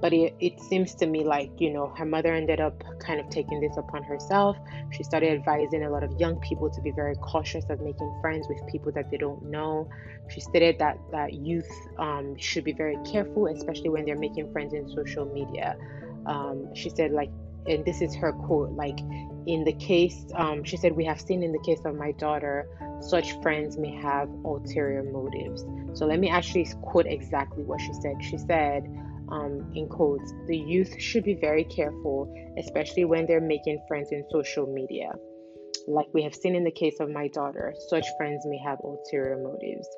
but 0.00 0.12
it, 0.12 0.34
it 0.40 0.60
seems 0.60 0.94
to 0.96 1.06
me 1.06 1.24
like 1.24 1.50
you 1.58 1.70
know 1.70 1.92
her 1.96 2.04
mother 2.04 2.34
ended 2.34 2.60
up 2.60 2.82
kind 2.98 3.20
of 3.20 3.28
taking 3.28 3.60
this 3.60 3.76
upon 3.76 4.02
herself. 4.02 4.56
She 4.90 5.02
started 5.02 5.32
advising 5.32 5.84
a 5.84 5.90
lot 5.90 6.02
of 6.02 6.12
young 6.18 6.40
people 6.40 6.70
to 6.70 6.80
be 6.80 6.90
very 6.90 7.16
cautious 7.16 7.64
of 7.68 7.80
making 7.80 8.18
friends 8.20 8.46
with 8.48 8.58
people 8.70 8.92
that 8.92 9.10
they 9.10 9.16
don't 9.16 9.42
know. 9.42 9.88
She 10.28 10.40
stated 10.40 10.78
that 10.78 10.98
that 11.12 11.34
youth 11.34 11.70
um, 11.98 12.36
should 12.38 12.64
be 12.64 12.72
very 12.72 12.96
careful 13.04 13.46
especially 13.46 13.88
when 13.90 14.04
they're 14.04 14.18
making 14.18 14.52
friends 14.52 14.74
in 14.74 14.88
social 14.88 15.26
media. 15.26 15.76
Um, 16.26 16.74
she 16.74 16.90
said 16.90 17.12
like 17.12 17.30
and 17.66 17.84
this 17.84 18.00
is 18.00 18.14
her 18.14 18.32
quote 18.32 18.70
like 18.72 18.98
in 19.46 19.64
the 19.64 19.72
case 19.74 20.24
um, 20.34 20.64
she 20.64 20.76
said 20.76 20.92
we 20.92 21.04
have 21.04 21.20
seen 21.20 21.42
in 21.42 21.52
the 21.52 21.58
case 21.58 21.80
of 21.84 21.94
my 21.94 22.12
daughter 22.12 22.66
such 23.00 23.40
friends 23.42 23.76
may 23.76 23.94
have 23.96 24.28
ulterior 24.44 25.02
motives. 25.02 25.64
So 25.94 26.06
let 26.06 26.20
me 26.20 26.28
actually 26.28 26.68
quote 26.82 27.06
exactly 27.06 27.64
what 27.64 27.80
she 27.80 27.92
said. 27.94 28.22
She 28.22 28.38
said 28.38 28.84
um, 29.30 29.70
in 29.74 29.88
quotes 29.88 30.32
the 30.46 30.56
youth 30.56 30.94
should 31.00 31.24
be 31.24 31.34
very 31.34 31.64
careful 31.64 32.32
especially 32.58 33.04
when 33.04 33.26
they're 33.26 33.40
making 33.40 33.80
friends 33.88 34.08
in 34.12 34.24
social 34.30 34.66
media 34.66 35.10
like 35.86 36.06
we 36.12 36.22
have 36.22 36.34
seen 36.34 36.54
in 36.54 36.64
the 36.64 36.70
case 36.70 36.96
of 37.00 37.10
my 37.10 37.28
daughter 37.28 37.74
such 37.88 38.06
friends 38.16 38.44
may 38.46 38.58
have 38.58 38.78
ulterior 38.84 39.38
motives 39.42 39.88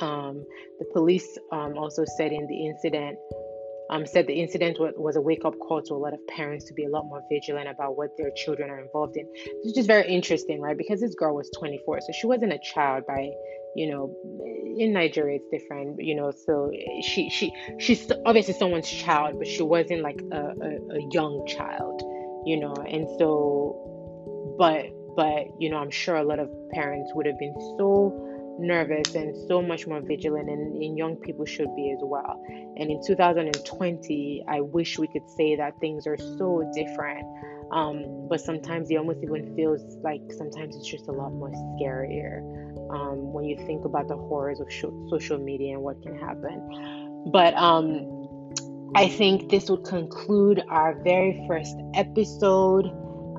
um, 0.00 0.44
the 0.78 0.86
police 0.92 1.38
um, 1.52 1.78
also 1.78 2.04
said 2.16 2.32
in 2.32 2.46
the 2.46 2.66
incident 2.66 3.18
um, 3.90 4.06
said 4.06 4.26
the 4.26 4.34
incident 4.40 4.78
was 4.80 5.16
a 5.16 5.20
wake 5.20 5.44
up 5.44 5.58
call 5.58 5.82
to 5.82 5.94
a 5.94 5.96
lot 5.96 6.14
of 6.14 6.26
parents 6.26 6.64
to 6.66 6.74
be 6.74 6.84
a 6.84 6.88
lot 6.88 7.04
more 7.04 7.22
vigilant 7.30 7.68
about 7.68 7.96
what 7.96 8.16
their 8.16 8.30
children 8.34 8.70
are 8.70 8.80
involved 8.80 9.16
in. 9.16 9.26
It's 9.62 9.74
just 9.74 9.86
very 9.86 10.08
interesting, 10.08 10.60
right? 10.60 10.76
Because 10.76 11.00
this 11.00 11.14
girl 11.14 11.34
was 11.34 11.50
24, 11.56 12.00
so 12.00 12.12
she 12.18 12.26
wasn't 12.26 12.52
a 12.52 12.58
child 12.58 13.04
by, 13.06 13.30
you 13.76 13.90
know, 13.90 14.14
in 14.78 14.92
Nigeria 14.92 15.38
it's 15.40 15.48
different, 15.50 15.96
you 15.98 16.14
know. 16.14 16.30
So 16.30 16.70
she 17.02 17.30
she 17.30 17.52
she's 17.78 18.10
obviously 18.24 18.54
someone's 18.54 18.90
child, 18.90 19.38
but 19.38 19.46
she 19.46 19.62
wasn't 19.62 20.02
like 20.02 20.20
a, 20.32 20.36
a, 20.36 20.96
a 20.96 21.08
young 21.10 21.46
child, 21.46 22.02
you 22.46 22.58
know. 22.58 22.74
And 22.74 23.08
so, 23.18 24.54
but 24.58 24.86
but 25.16 25.46
you 25.58 25.70
know, 25.70 25.78
I'm 25.78 25.90
sure 25.90 26.16
a 26.16 26.24
lot 26.24 26.38
of 26.38 26.50
parents 26.70 27.12
would 27.14 27.26
have 27.26 27.38
been 27.38 27.54
so 27.78 28.20
nervous 28.58 29.14
and 29.14 29.34
so 29.48 29.60
much 29.60 29.86
more 29.86 30.00
vigilant 30.00 30.48
and, 30.48 30.80
and, 30.80 30.96
young 30.96 31.16
people 31.16 31.44
should 31.44 31.74
be 31.74 31.90
as 31.90 31.98
well 32.02 32.40
and 32.76 32.88
in 32.88 33.00
2020 33.04 34.44
i 34.46 34.60
wish 34.60 34.96
we 34.96 35.08
could 35.08 35.28
say 35.36 35.56
that 35.56 35.72
things 35.80 36.06
are 36.06 36.16
so 36.16 36.62
different 36.72 37.26
um, 37.74 38.28
but 38.28 38.40
sometimes 38.40 38.90
it 38.90 38.96
almost 38.96 39.18
even 39.22 39.54
feels 39.56 39.82
like 40.02 40.20
sometimes 40.36 40.76
it's 40.76 40.88
just 40.88 41.08
a 41.08 41.12
lot 41.12 41.32
more 41.32 41.50
scarier 41.50 42.40
um, 42.90 43.32
when 43.32 43.44
you 43.44 43.56
think 43.66 43.84
about 43.84 44.08
the 44.08 44.16
horrors 44.16 44.60
of 44.60 44.70
sh- 44.72 44.84
social 45.08 45.38
media 45.38 45.74
and 45.74 45.82
what 45.82 46.00
can 46.02 46.16
happen 46.18 47.30
but 47.32 47.52
um, 47.54 48.28
i 48.94 49.08
think 49.08 49.50
this 49.50 49.68
would 49.68 49.84
conclude 49.84 50.62
our 50.68 50.94
very 51.02 51.44
first 51.48 51.76
episode 51.94 52.86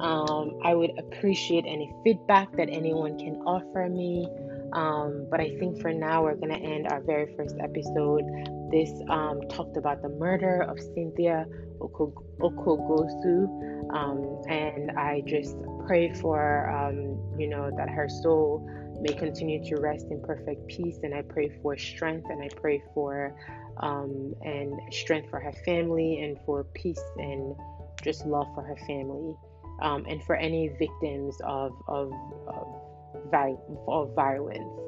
um, 0.02 0.60
I 0.64 0.76
would 0.76 0.92
appreciate 1.00 1.66
any 1.66 1.94
feedback 2.04 2.52
that 2.58 2.70
anyone 2.70 3.18
can 3.18 3.36
offer 3.46 3.88
me. 3.90 4.28
Um, 4.76 5.28
but 5.32 5.40
I 5.40 5.56
think 5.58 5.82
for 5.82 5.94
now, 5.94 6.24
we're 6.24 6.36
going 6.36 6.50
to 6.50 6.60
end 6.60 6.88
our 6.92 7.00
very 7.00 7.34
first 7.38 7.56
episode. 7.62 8.24
This 8.72 8.92
um, 9.10 9.40
talked 9.50 9.78
about 9.78 10.02
the 10.02 10.10
murder 10.10 10.64
of 10.64 10.78
Cynthia 10.78 11.46
Okogosu. 11.80 13.48
Um, 13.96 14.42
and 14.50 14.92
I 14.92 15.24
just 15.26 15.56
pray 15.88 16.14
for, 16.14 16.70
um, 16.70 17.40
you 17.40 17.48
know, 17.48 17.72
that 17.78 17.90
her 17.90 18.10
soul 18.10 18.70
may 19.00 19.14
continue 19.14 19.64
to 19.70 19.78
rest 19.78 20.08
in 20.12 20.22
perfect 20.22 20.68
peace. 20.68 21.00
And 21.04 21.16
I 21.16 21.22
pray 21.22 21.58
for 21.62 21.78
strength 21.78 22.30
and 22.30 22.44
I 22.44 22.50
pray 22.50 22.84
for 22.94 23.34
um, 23.78 24.34
and 24.42 24.78
strength 24.94 25.30
for 25.30 25.40
her 25.40 25.54
family 25.66 26.22
and 26.22 26.38
for 26.46 26.66
peace 26.74 27.04
and 27.18 27.56
just 28.02 28.26
love 28.26 28.48
for 28.54 28.62
her 28.62 28.78
family. 28.86 29.36
Um, 29.82 30.06
and 30.08 30.24
for 30.24 30.36
any 30.36 30.70
victims 30.80 31.38
of, 31.46 31.74
of, 31.88 32.12
of 32.48 32.85
of 33.34 34.16
violence. 34.16 34.80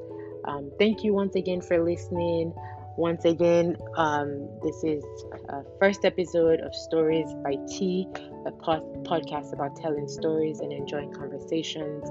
Um, 0.46 0.72
thank 0.80 1.04
you 1.04 1.14
once 1.14 1.36
again 1.36 1.62
for 1.62 1.84
listening. 1.84 2.54
Once 2.98 3.26
again, 3.26 3.78
um, 3.96 4.50
this 4.64 4.84
is 4.84 5.04
a 5.50 5.62
first 5.78 6.04
episode 6.04 6.60
of 6.62 6.74
Stories 6.74 7.28
by 7.44 7.56
T, 7.70 8.08
a 8.48 8.52
pod- 8.52 8.82
podcast 9.04 9.54
about 9.54 9.76
telling 9.76 10.08
stories 10.08 10.62
and 10.62 10.74
enjoying 10.74 11.14
conversations. 11.14 12.10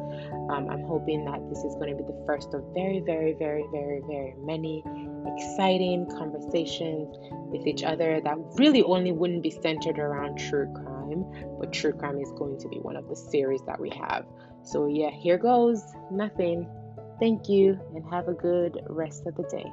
Um, 0.48 0.68
I'm 0.70 0.84
hoping 0.84 1.24
that 1.24 1.40
this 1.48 1.58
is 1.64 1.74
going 1.74 1.90
to 1.90 1.96
be 1.96 2.04
the 2.04 2.22
first 2.24 2.54
of 2.54 2.62
very, 2.72 3.00
very, 3.00 3.32
very, 3.32 3.64
very, 3.72 4.00
very 4.06 4.34
many 4.38 4.84
exciting 5.26 6.06
conversations 6.16 7.16
with 7.50 7.66
each 7.66 7.82
other 7.82 8.20
that 8.20 8.36
really 8.54 8.84
only 8.84 9.10
wouldn't 9.10 9.42
be 9.42 9.50
centered 9.50 9.98
around 9.98 10.38
true 10.38 10.72
crime, 10.72 11.24
but 11.58 11.72
true 11.72 11.94
crime 11.94 12.20
is 12.20 12.30
going 12.38 12.60
to 12.60 12.68
be 12.68 12.76
one 12.76 12.94
of 12.94 13.08
the 13.08 13.16
series 13.16 13.60
that 13.66 13.80
we 13.80 13.90
have. 13.90 14.24
So, 14.66 14.86
yeah, 14.86 15.10
here 15.10 15.38
goes 15.38 15.94
nothing. 16.10 16.68
Thank 17.20 17.48
you 17.48 17.78
and 17.94 18.04
have 18.10 18.28
a 18.28 18.34
good 18.34 18.80
rest 18.88 19.26
of 19.26 19.36
the 19.36 19.44
day. 19.44 19.64